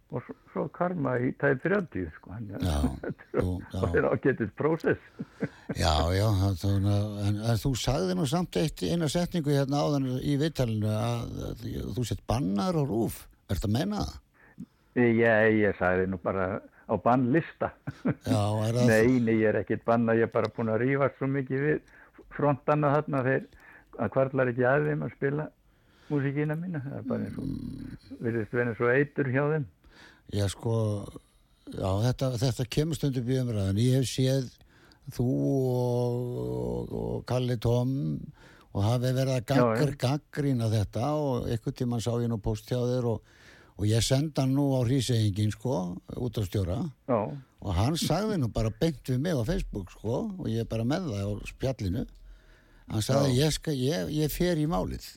og 0.09 0.23
svo, 0.25 0.35
svo 0.55 0.63
karma 0.73 1.17
í 1.21 1.33
tæð 1.41 1.59
30 1.67 2.07
sko 2.17 2.31
þannig 2.33 2.63
Já, 2.65 2.77
að 2.79 2.95
þetta 3.03 3.43
já. 3.43 3.81
er- 3.89 3.99
er 4.01 4.07
ágætið 4.13 4.53
prósess. 4.57 5.03
Já, 5.83 5.93
já 6.17 6.25
það, 6.41 6.55
það, 6.63 6.87
en, 7.29 7.41
en 7.53 7.61
þú 7.61 7.73
sagði 7.77 8.15
nú 8.17 8.25
samt 8.31 8.57
eitt 8.57 8.83
eina 8.89 9.09
setningu 9.13 9.53
hérna 9.53 9.83
áðan 9.85 10.07
í 10.25 10.39
viðtalinu 10.41 10.89
að, 10.97 11.37
að 11.51 11.67
þú 11.99 12.07
sett 12.09 12.23
bannar 12.31 12.79
og 12.81 12.89
rúf, 12.89 13.19
ertu 13.53 13.69
að 13.69 13.75
menna 13.77 14.01
það? 14.07 14.17
Ég, 14.99 15.77
sagði 15.79 16.09
nú 16.11 16.19
bara 16.25 16.49
á 16.89 16.95
bannlista. 17.05 17.69
Já, 18.25 18.41
er 18.65 18.79
það? 18.81 18.89
Nei, 18.95 19.21
nei, 19.29 19.35
ég 19.43 19.51
er 19.53 19.61
ekkert 19.61 19.85
banna, 19.87 20.17
ég 20.17 20.25
er 20.27 20.33
bara 20.33 20.49
búin 20.57 20.73
að 20.73 20.81
rífast 20.87 21.21
svo 21.21 21.29
mikið 21.37 21.67
við 21.69 21.95
frontana 22.35 22.95
þarna 22.97 23.21
þeir 23.29 23.45
að 23.99 24.13
kvarlar 24.17 24.51
ekki 24.55 24.65
að 24.73 24.89
þeim 24.89 25.05
að 25.05 25.15
spila 25.19 25.47
músíkina 26.09 26.57
mína, 26.57 26.81
það 26.87 26.97
er 27.03 27.07
bara 27.13 27.27
eins 27.29 27.39
og 27.43 28.23
virðist 28.25 28.55
vera 28.57 28.73
eins 28.73 28.81
og 28.81 28.93
eitur 28.97 29.29
hjá 29.35 29.43
þeim 29.53 29.67
Já, 30.35 30.45
sko, 30.53 30.75
já, 31.73 31.89
þetta, 32.05 32.33
þetta 32.43 32.67
kemur 32.75 32.99
stundum 32.99 33.31
í 33.31 33.39
umræðan. 33.41 33.81
Ég 33.81 34.01
hef 34.01 34.11
séð 34.11 34.51
þú 35.17 35.29
og, 35.73 36.93
og 36.93 37.23
Kalli 37.29 37.57
Tom 37.61 37.93
og 38.75 38.85
hafi 38.85 39.13
verið 39.17 39.39
að 39.39 39.53
já. 39.57 39.93
gaggrína 40.03 40.69
þetta 40.73 41.13
og 41.17 41.49
einhvern 41.49 41.77
tímann 41.79 42.05
sá 42.05 42.13
ég 42.21 42.29
nú 42.29 42.37
post 42.45 42.69
hjá 42.69 42.79
þér 42.83 43.09
og, 43.15 43.31
og 43.79 43.87
ég 43.89 44.05
senda 44.05 44.45
hann 44.45 44.53
nú 44.57 44.69
á 44.77 44.85
hrísengin, 44.85 45.55
sko, 45.55 45.79
út 46.21 46.37
á 46.37 46.43
stjóra 46.45 46.77
Já, 47.09 47.21
og 47.33 47.73
hann 47.79 47.97
sagði 47.99 48.37
nú 48.43 48.51
bara 48.53 48.71
beint 48.71 49.01
við 49.09 49.23
mig 49.25 49.33
á 49.41 49.43
Facebook, 49.49 49.89
sko, 49.97 50.21
og 50.37 50.51
ég 50.53 50.67
er 50.67 50.69
bara 50.69 50.85
með 50.87 51.09
það 51.09 51.25
á 51.25 51.33
spjallinu. 51.49 52.05
Hann 52.93 53.05
sagði, 53.05 53.33
ég, 53.41 53.57
skal, 53.57 53.75
ég, 53.81 54.13
ég 54.13 54.33
fer 54.33 54.61
í 54.61 54.69
málið 54.69 55.09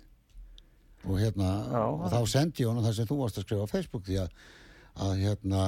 og 1.02 1.18
hérna, 1.18 1.52
Já. 1.68 1.84
og 1.84 2.10
þá 2.14 2.20
sendi 2.30 2.64
ég 2.64 2.70
honum 2.70 2.86
það 2.86 2.98
sem 3.00 3.08
þú 3.10 3.20
varst 3.24 3.40
að 3.42 3.46
skrifa 3.48 3.66
á 3.66 3.74
Facebook 3.74 4.04
því 4.06 4.18
að 4.22 4.34
að 5.00 5.22
hérna 5.24 5.66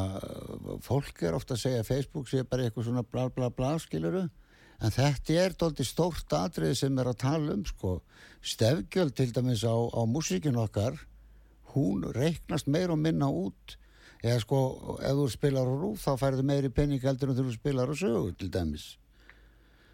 fólk 0.83 1.21
er 1.23 1.35
ofta 1.37 1.55
að 1.55 1.63
segja 1.63 1.87
Facebook 1.87 2.27
sé 2.27 2.43
bara 2.43 2.67
eitthvað 2.67 2.89
svona 2.89 3.05
bla 3.07 3.29
bla 3.31 3.49
bla 3.49 3.77
skiluru 3.79 4.25
en 4.83 4.91
þetta 4.91 5.37
er 5.39 5.55
doldið 5.59 5.87
stórt 5.87 6.35
atrið 6.35 6.73
sem 6.75 6.97
er 6.99 7.09
að 7.11 7.21
tala 7.23 7.53
um 7.55 7.63
sko. 7.65 8.01
Stefgjöld 8.43 9.15
til 9.15 9.31
dæmis 9.31 9.63
á, 9.63 9.71
á 9.71 10.01
músíkin 10.03 10.59
okkar 10.59 10.97
hún 11.73 12.03
reiknast 12.13 12.67
meir 12.67 12.91
og 12.91 12.99
minna 12.99 13.29
út. 13.31 13.77
Eða 14.23 14.41
sko 14.43 14.59
ef 14.99 15.15
þú 15.19 15.29
spilar 15.31 15.67
á 15.67 15.75
rúf 15.75 16.03
þá 16.03 16.19
færðu 16.19 16.43
meiri 16.47 16.71
penning 16.71 17.03
heldur 17.03 17.31
en 17.31 17.39
þú 17.39 17.55
spilar 17.55 17.91
á 17.91 17.95
sögu 17.95 18.35
til 18.39 18.51
dæmis. 18.51 18.97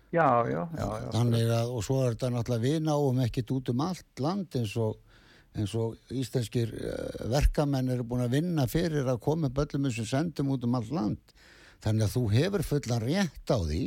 Já, 0.09 0.41
já, 0.49 0.65
já, 0.73 0.88
já. 0.89 1.09
þannig 1.13 1.51
að 1.53 1.67
og 1.69 1.84
svo 1.86 1.99
er 2.01 2.15
þetta 2.15 2.32
náttúrulega 2.34 2.65
við 2.65 2.80
náum 2.82 3.19
ekkit 3.21 3.51
út 3.53 3.69
um 3.69 3.84
allt 3.86 4.21
land 4.23 4.55
eins 4.57 4.73
og 4.82 4.97
eins 5.58 5.74
og 5.78 5.97
íslenskir 6.14 6.72
uh, 6.78 7.30
verkamenn 7.32 7.89
eru 7.93 8.06
búin 8.08 8.26
að 8.26 8.36
vinna 8.38 8.68
fyrir 8.70 9.08
að 9.10 9.22
koma 9.26 9.50
upp 9.50 9.64
öllum 9.66 9.88
þessum 9.89 10.10
sendum 10.10 10.54
út 10.54 10.68
um 10.68 10.78
allt 10.78 10.93
land. 10.93 11.34
Þannig 11.84 12.06
að 12.06 12.16
þú 12.18 12.24
hefur 12.36 12.66
fullan 12.68 13.04
rétt 13.06 13.54
á 13.54 13.58
því 13.58 13.84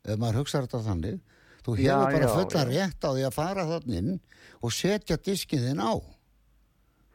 ef 0.00 0.20
maður 0.20 0.40
hugsa 0.42 0.62
þetta 0.64 0.82
þannig 0.86 1.18
þú 1.64 1.74
hefur 1.76 1.84
Já, 1.86 1.96
bara 2.04 2.26
já, 2.28 2.32
fullan 2.36 2.70
já. 2.70 2.76
rétt 2.76 3.04
á 3.04 3.10
því 3.10 3.26
að 3.26 3.36
fara 3.36 3.66
þannig 3.74 4.00
inn 4.00 4.12
og 4.60 4.74
setja 4.76 5.18
diskinn 5.20 5.64
þinn 5.66 5.82
á. 5.84 5.92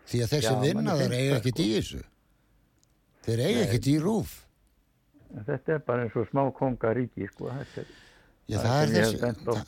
Því 0.05 0.21
að 0.21 0.33
þessi 0.35 0.49
Já, 0.49 0.55
manni 0.55 0.73
vinna 0.73 0.97
þeir 0.99 1.05
finnst 1.05 1.21
eiga 1.21 1.37
ekkert 1.39 1.61
í 1.63 1.69
þessu. 1.75 2.01
Þeir 3.25 3.45
eiga 3.45 3.61
ekkert 3.65 3.87
í 3.89 3.95
rúf. 4.03 4.33
Þetta 5.35 5.73
er 5.75 5.81
bara 5.87 6.05
eins 6.05 6.17
og 6.19 6.27
smá 6.29 6.43
kongaríki, 6.55 7.25
sko. 7.31 7.49
Þetta 7.51 7.81
er, 7.81 7.93
Já, 8.45 8.59
það 8.59 8.65
það, 8.65 8.81
er 8.83 8.91
þessi, 8.93 9.17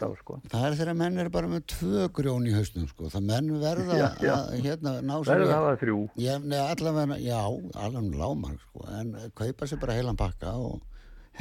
á, 0.06 0.10
sko. 0.20 0.36
það 0.54 0.66
er 0.68 0.76
þegar 0.78 0.98
menn 1.00 1.16
er 1.24 1.30
bara 1.34 1.48
með 1.50 1.64
tvö 1.74 2.04
grjón 2.14 2.44
í 2.46 2.52
hausnum 2.54 2.86
sko. 2.92 3.08
það 3.10 3.24
menn 3.26 3.48
verða 3.64 3.96
Já, 3.98 4.08
já. 4.22 4.34
að 4.36 4.60
hérna, 4.68 4.92
ná 5.02 5.16
sér 5.26 5.32
Verður 5.32 5.50
í- 5.50 5.56
að 5.58 5.80
þrjú. 5.82 5.98
Já, 6.22 6.34
allavega, 6.68 7.18
já, 7.26 7.40
allavega 7.74 8.22
lámark 8.22 8.62
sko, 8.68 8.86
en 9.00 9.16
kaupa 9.34 9.66
sér 9.72 9.82
bara 9.82 9.98
heilan 9.98 10.20
pakka 10.20 10.54
og 10.62 10.82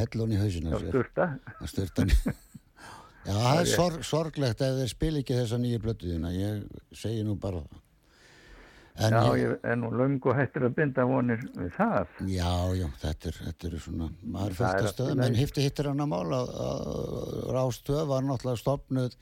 hella 0.01 0.23
hún 0.25 0.33
í 0.33 0.41
hausinu 0.41 0.73
að 0.73 0.89
styrta 1.69 2.07
Já, 3.27 3.33
það 3.35 3.61
er 3.61 3.69
sorg, 3.75 4.03
sorglegt 4.07 4.61
ef 4.63 4.77
þeir 4.81 4.91
spil 4.95 5.17
ekki 5.21 5.35
þessa 5.35 5.59
nýju 5.59 5.81
blötuðina 5.83 6.31
ég 6.33 6.61
segi 6.95 7.25
nú 7.27 7.35
bara 7.43 7.61
það 7.67 7.83
en 8.97 9.13
Já, 9.13 9.23
ég, 9.37 9.43
ég 9.53 9.65
er 9.69 9.77
nú 9.77 9.91
löngu 9.93 10.33
hættur 10.37 10.65
að 10.69 10.75
binda 10.79 11.05
vonir 11.09 11.43
við 11.57 11.73
það. 11.77 12.13
já, 12.33 12.53
já, 12.81 12.87
þetta 13.03 13.29
er, 13.33 13.39
þetta 13.47 13.69
er 13.69 13.79
svona 13.85 14.11
maður 14.23 14.51
er 14.55 14.59
fullt 14.61 14.85
af 14.87 14.93
stöðum 14.95 15.25
en 15.27 15.35
hifti 15.41 15.65
hittir 15.67 15.89
hann 15.91 16.01
að 16.05 16.13
mála 16.15 16.39
Rástöð 17.57 18.07
var 18.09 18.25
náttúrulega 18.25 18.61
stopnuð 18.63 19.17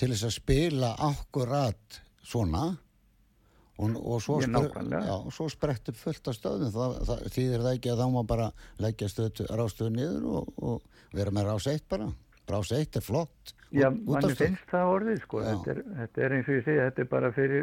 til 0.00 0.08
þess 0.14 0.26
að 0.28 0.34
spila 0.38 0.90
akkurat 1.10 2.00
svona 2.26 2.64
og, 3.82 3.94
og 3.98 4.18
svo, 4.22 4.40
nákvæmlega. 4.46 5.04
já, 5.06 5.14
og 5.16 5.32
svo 5.34 5.46
sprett 5.50 5.88
upp 5.90 5.96
fullt 6.02 6.28
af 6.32 6.36
stöðum 6.36 6.74
það, 6.74 6.98
það 7.08 7.22
þýðir 7.36 7.64
það 7.64 7.72
ekki 7.78 7.92
að 7.94 8.02
þá 8.02 8.06
má 8.16 8.20
bara 8.34 8.50
leggja 8.84 9.08
stöð, 9.10 9.42
rástöðu 9.58 9.94
niður 9.96 10.28
og, 10.40 10.52
og 10.62 11.16
vera 11.16 11.32
með 11.34 11.48
rás 11.52 11.66
eitt 11.72 11.86
bara 11.90 12.10
rás 12.52 12.72
eitt 12.76 12.98
er 12.98 13.06
flott 13.06 13.54
Já, 13.72 13.86
útvarpsstöð. 13.88 14.36
finnst 14.42 14.68
það 14.68 14.90
orðið, 14.92 15.20
sko. 15.24 15.38
Þetta 15.46 15.70
er, 15.72 15.78
þetta 16.02 16.22
er 16.26 16.32
eins 16.36 16.48
og 16.50 16.56
ég 16.58 16.64
segi, 16.66 16.80
þetta 16.82 17.00
er 17.00 17.06
bara 17.08 17.30
fyrir 17.32 17.62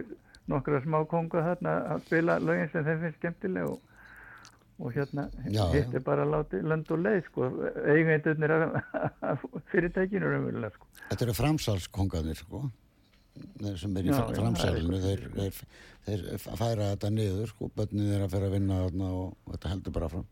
nokkra 0.50 0.82
smá 0.84 1.00
konga 1.12 1.45
þarna 1.52 1.76
að 1.93 2.04
spila 2.08 2.39
lögin 2.41 2.74
sem 2.74 2.86
þeim 2.88 3.06
finnst 3.06 3.22
skemmtileg 3.22 3.70
og, 3.70 3.80
og 4.80 4.93
hérna, 4.95 5.28
Já, 5.52 5.64
hitt 5.76 5.95
er 5.95 6.04
bara 6.06 6.26
að 6.26 6.36
láta 6.36 6.62
lönd 6.74 6.91
og 6.95 7.02
leið, 7.06 7.24
sko. 7.30 7.50
Eigendurnir 7.95 8.56
af, 8.58 9.47
fyrirtækinu 9.72 10.30
raunverulega, 10.34 10.76
sko. 10.78 10.91
Þetta 11.10 11.28
eru 11.28 11.39
framsalskongarnir 11.39 12.39
sko 12.39 12.68
þeir 13.60 13.78
sem 13.80 13.95
er 14.00 14.10
í 14.10 14.16
framsalinu 14.16 15.00
þeir, 15.04 15.24
þeir, 15.36 15.62
þeir 16.08 16.26
færa 16.43 16.91
þetta 16.93 17.12
niður 17.14 17.54
sko, 17.54 17.70
börnin 17.76 18.12
þeir 18.12 18.26
að 18.26 18.34
fyrir 18.34 18.50
að 18.50 18.56
vinna 18.58 18.82
þarna 18.86 19.10
og 19.20 19.54
þetta 19.54 19.74
heldur 19.74 19.95
bara 19.95 20.12
fram 20.14 20.28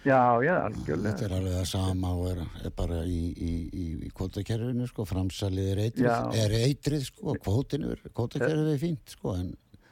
Já, 0.00 0.16
já, 0.40 0.54
Þetta 0.56 0.66
algjörlega. 0.70 1.24
er 1.26 1.32
alveg 1.36 1.54
það 1.58 1.66
sama 1.68 2.10
og 2.16 2.28
er, 2.30 2.38
er 2.64 2.72
bara 2.72 3.02
í, 3.04 3.18
í, 3.36 3.50
í, 3.68 3.86
í 4.06 4.10
kvótakerfinu 4.16 4.86
sko, 4.88 5.04
framsalið 5.04 5.66
er 5.74 5.80
eitrið, 5.84 6.06
Já. 6.06 6.14
er 6.40 6.54
eitrið 6.56 7.02
sko, 7.10 7.34
kvótinu 7.44 7.90
er, 7.92 8.00
kvótakerfið 8.16 8.70
er 8.72 8.80
fínt 8.80 9.12
sko, 9.12 9.34
en 9.36 9.50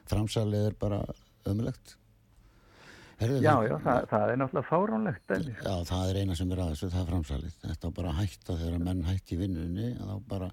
framsalið 0.08 0.70
er 0.70 0.76
bara 0.80 1.02
ömulegt. 1.48 1.96
Herðu, 3.18 3.42
Já, 3.42 3.52
já, 3.66 3.74
það, 3.82 4.00
það 4.14 4.32
er 4.32 4.40
náttúrulega 4.40 4.68
fáránlegt, 4.70 5.22
dæmi. 5.28 5.52
Já, 5.58 5.74
það 5.90 6.10
er 6.14 6.18
eina 6.22 6.38
sem 6.38 6.52
er 6.54 6.60
að 6.64 6.72
þessu, 6.72 6.88
það 6.94 7.00
er 7.02 7.08
framsalið. 7.12 7.54
Þetta 7.66 7.88
á 7.90 7.96
bara 7.98 8.12
að 8.14 8.18
hætta 8.22 8.58
þegar 8.62 8.84
menn 8.88 9.00
hætti 9.08 9.34
í 9.34 9.40
vinnunni, 9.42 9.88
þá 9.98 10.12
bara, 10.30 10.50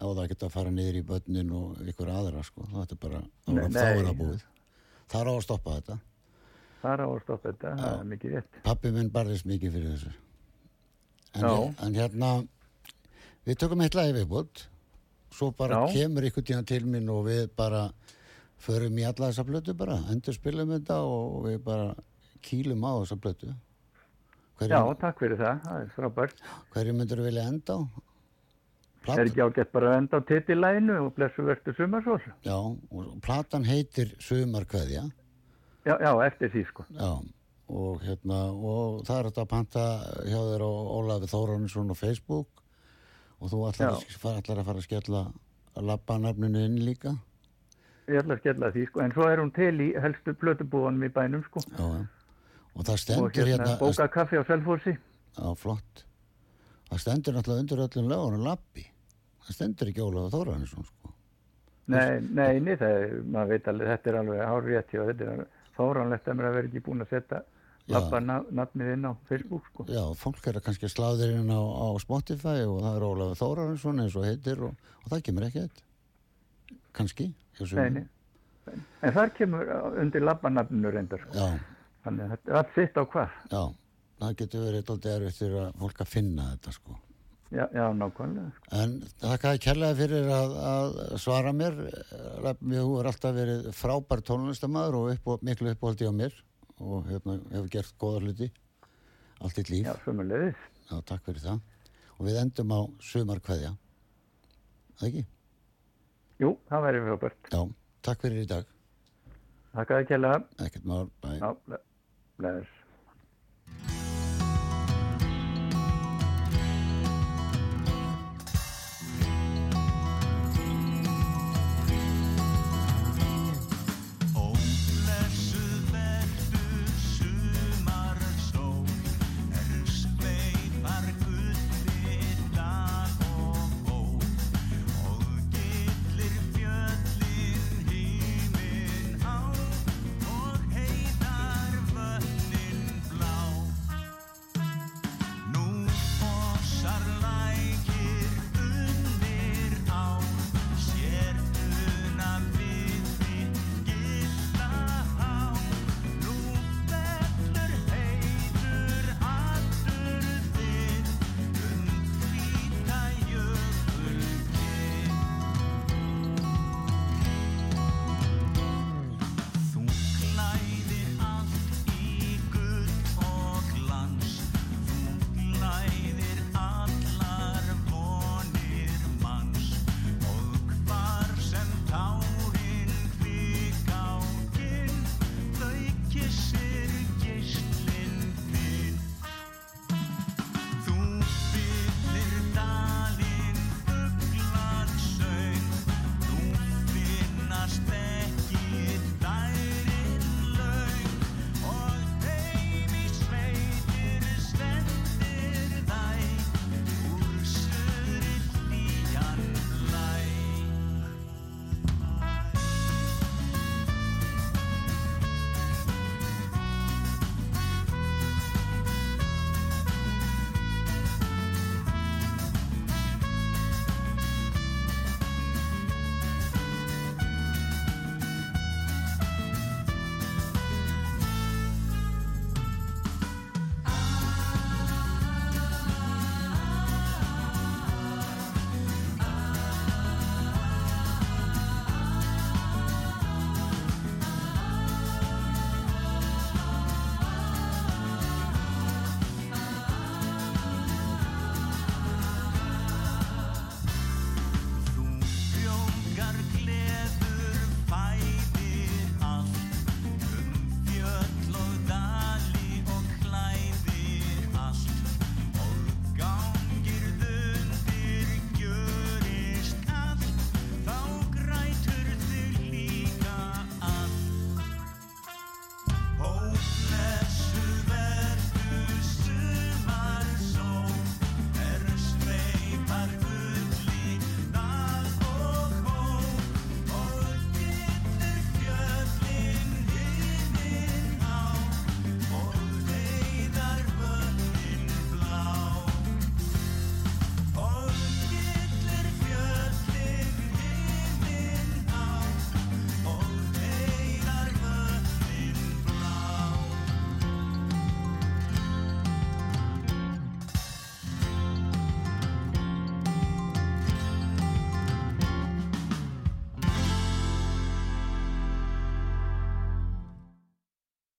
á 0.00 0.04
það 0.08 0.28
geta 0.32 0.48
að 0.48 0.54
fara 0.56 0.72
niður 0.72 0.96
í 0.98 1.06
börnin 1.12 1.50
og 1.60 1.82
ykkur 1.92 2.10
aðra, 2.16 2.42
sko. 2.48 2.66
Það 2.72 2.94
er 2.96 3.00
bara, 3.06 3.20
þá 3.46 3.50
er 3.54 3.70
þá 3.76 3.82
er 3.86 4.00
það 4.08 4.18
búið. 4.22 4.46
Það 5.12 5.20
er 5.20 5.30
á 5.30 5.34
að 5.36 5.44
stoppa 5.46 5.76
þetta. 5.78 5.98
Það 6.82 6.92
er 6.92 7.02
á 7.02 7.06
að 7.08 7.20
stoppa 7.24 7.48
þetta, 7.52 7.70
það 7.80 7.98
er 8.00 8.08
mikið 8.12 8.34
rétt. 8.36 8.58
Pappi 8.66 8.90
minn 8.94 9.10
barðist 9.10 9.46
mikið 9.48 9.72
fyrir 9.76 9.92
þessu. 9.96 10.12
En, 11.36 11.42
Já. 11.42 11.52
en 11.86 11.94
hérna, 11.94 12.30
við 13.46 13.58
tökum 13.62 13.82
eitt 13.84 13.94
lagi 13.98 14.12
viðbútt, 14.16 14.66
svo 15.36 15.50
bara 15.56 15.82
Já. 15.86 15.92
kemur 15.96 16.26
ykkur 16.30 16.44
tíðan 16.48 16.66
til 16.68 16.82
mín 16.86 17.08
og 17.12 17.24
við 17.26 17.48
bara 17.56 17.90
förum 18.62 18.96
í 18.98 19.04
alla 19.08 19.30
þessa 19.32 19.44
blötu 19.48 19.74
bara, 19.76 19.98
endur 20.12 20.32
spilum 20.36 20.70
þetta 20.76 21.00
og 21.04 21.44
við 21.48 21.58
bara 21.64 21.94
kýlum 22.46 22.84
á 22.86 22.92
þessa 23.02 23.18
blötu. 23.20 23.52
Já, 24.56 24.68
Hverju, 24.80 24.94
takk 25.00 25.18
fyrir 25.20 25.36
það, 25.36 25.58
það 25.66 25.80
er 25.82 25.90
frábært. 25.96 26.38
hverju 26.72 26.92
myndur 26.96 27.20
vilja 27.26 27.42
enda 27.50 27.74
á? 27.76 27.80
Plata- 29.06 29.20
Er 29.20 29.26
ekki 29.28 29.42
ágætt 29.44 29.72
bara 29.72 29.90
að 29.92 29.96
enda 30.00 30.16
á 30.18 30.20
titillæginu 30.26 30.94
og 31.06 31.12
blessu 31.14 31.42
verstu 31.44 31.74
sumarsól? 31.76 32.20
Já, 32.42 32.56
og 32.56 33.20
platan 33.22 33.64
heitir 33.68 34.14
Sumarkveðja, 34.18 35.04
Já, 35.86 35.94
já, 36.02 36.10
eftir 36.26 36.50
því 36.50 36.62
sko. 36.70 36.84
já, 36.90 37.10
og 37.68 38.00
hérna, 38.02 38.38
og 38.52 39.04
það 39.06 39.18
er 39.20 39.28
þetta 39.30 39.42
að 39.44 39.50
panta 39.52 39.84
hjá 40.26 40.40
þér 40.50 40.64
á 40.66 40.70
Ólafi 40.96 41.28
Þóransson 41.30 41.92
á 41.92 41.96
Facebook 41.98 42.62
og 43.40 43.50
þú 43.52 43.60
ætlar, 43.68 43.94
að, 44.00 44.38
ætlar 44.40 44.60
að 44.62 44.66
fara 44.70 44.80
að 44.82 44.86
skella 44.88 45.22
labbanafninu 45.76 46.64
inn 46.66 46.78
líka, 46.86 47.14
Ég 48.06 48.20
ætla 48.22 48.36
að 48.36 48.42
skella 48.44 48.68
því 48.70 48.84
sko, 48.86 49.00
en 49.02 49.12
svo 49.16 49.24
er 49.26 49.40
hún 49.42 49.48
til 49.54 49.72
í 49.82 49.88
helstu 49.98 50.34
plötubúanum 50.38 51.02
í 51.02 51.10
bænum 51.10 51.42
sko. 51.48 51.62
já, 51.74 52.06
og 52.76 52.84
það 52.86 52.92
Og 52.94 53.00
stendur 53.02 53.32
hérna, 53.34 53.66
hérna, 53.66 53.78
bóka 53.80 54.06
kaffi 54.14 54.38
á 54.38 54.44
Selfossi. 54.46 54.94
já, 55.38 55.48
flott, 55.58 56.04
það 56.90 57.02
stendur 57.02 57.34
náttúrulega 57.34 57.64
undir 57.66 57.82
öllum 57.86 58.08
lögunum 58.12 58.44
labbi, 58.46 58.86
það 59.46 59.58
stendur 59.58 59.90
ekki 59.90 60.02
Ólafi 60.06 60.34
Þóransson, 60.36 60.86
sko, 60.86 61.12
Nei, 61.86 62.18
nei, 62.34 62.58
nei, 62.58 62.74
það 62.74 63.22
maður 63.30 63.50
veit 63.54 63.68
alveg, 63.70 63.88
þetta 63.92 64.10
er 64.10 64.16
alveg 64.20 64.40
hár 64.42 64.64
rétt 64.66 64.90
hjá 64.90 65.02
þetta 65.06 65.26
er 65.34 65.44
fáránlegt 65.76 66.28
að 66.28 66.38
mér 66.40 66.48
að 66.50 66.56
vera 66.58 66.70
ekki 66.70 66.82
búin 66.88 67.04
að 67.04 67.12
setja 67.14 67.42
labba 67.86 68.18
nafnið 68.26 68.88
inn 68.96 69.06
á 69.06 69.12
Facebook 69.28 69.66
sko. 69.70 69.84
já, 69.86 70.02
fólk 70.18 70.46
er 70.50 70.56
að 70.58 70.64
kannski 70.66 70.88
sláðir 70.90 71.36
inn 71.36 71.52
á, 71.54 71.60
á 71.62 71.86
Spotify 72.02 72.64
og 72.66 72.80
það 72.82 72.96
er 72.98 73.04
Ólafi 73.06 73.38
Þóransson 73.38 74.02
eins 74.02 74.16
og 74.18 74.26
heitir 74.26 74.62
og, 74.66 74.74
og 75.04 75.12
það 75.12 75.22
kemur 75.28 75.46
ekki 75.46 75.62
eitt, 75.62 75.82
kannski, 76.98 77.28
hjá 77.56 77.62
Nei, 77.62 77.70
sumum. 77.70 77.94
nei. 78.00 78.82
En 79.06 79.14
þar 79.14 79.30
kemur 79.36 79.68
uh, 79.70 79.88
undir 80.02 80.24
labbanafninu 80.26 80.90
reyndar 80.90 81.22
sko. 81.28 81.50
Þannig 82.02 82.24
að 82.24 82.32
þetta 82.34 82.50
er 82.50 82.58
allt 82.60 82.72
sitt 82.74 82.98
á 82.98 83.02
hvað. 83.06 83.36
já, 83.54 83.62
það 84.24 84.34
getur 84.42 84.64
verið 84.66 84.90
alltaf 84.96 85.12
erfitt 85.12 85.38
fyrir 85.44 85.60
að 85.62 85.78
fólk 85.84 86.02
að 86.02 86.10
finna 86.16 86.48
þetta 86.56 86.74
sko. 86.80 86.96
Já, 87.54 87.62
já, 87.70 87.84
nákvæmlega. 87.94 88.50
En 88.74 88.96
þakkaði 89.22 89.60
kærlega 89.62 89.96
fyrir 90.00 90.28
að, 90.34 90.54
að 90.66 90.96
svara 91.22 91.52
mér. 91.54 91.76
Mér 92.58 92.80
hefur 92.80 93.08
alltaf 93.12 93.36
verið 93.36 93.68
frábær 93.76 94.22
tónlistamæður 94.26 94.98
og 94.98 95.10
upp, 95.14 95.44
miklu 95.46 95.70
uppáhaldi 95.70 96.10
á 96.10 96.14
mér 96.16 96.34
og 96.82 97.06
hérna, 97.06 97.38
hefur 97.52 97.70
gert 97.72 97.94
góða 98.02 98.24
hluti 98.24 98.50
allt 99.40 99.60
eitt 99.60 99.70
líf. 99.70 99.86
Já, 99.86 99.94
sömulegðis. 100.04 100.66
Já, 100.90 100.96
takk 101.06 101.26
fyrir 101.28 101.44
það. 101.44 101.62
Og 102.16 102.28
við 102.28 102.40
endum 102.42 102.74
á 102.74 102.80
sumarkveðja. 103.12 103.72
Það 104.96 105.08
ekki? 105.10 105.24
Jú, 106.42 106.52
það 106.70 106.86
væri 106.88 107.04
frábært. 107.06 107.52
Já, 107.52 107.60
takk 108.08 108.24
fyrir 108.26 108.42
í 108.42 108.48
dag. 108.50 108.72
Þakka 109.76 110.00
þið 110.00 110.10
kjærlega. 110.10 110.42
Ekkert 110.66 110.88
mál, 110.88 111.06
bæ. 111.22 111.30
Já, 111.36 111.78
bless. 112.40 112.75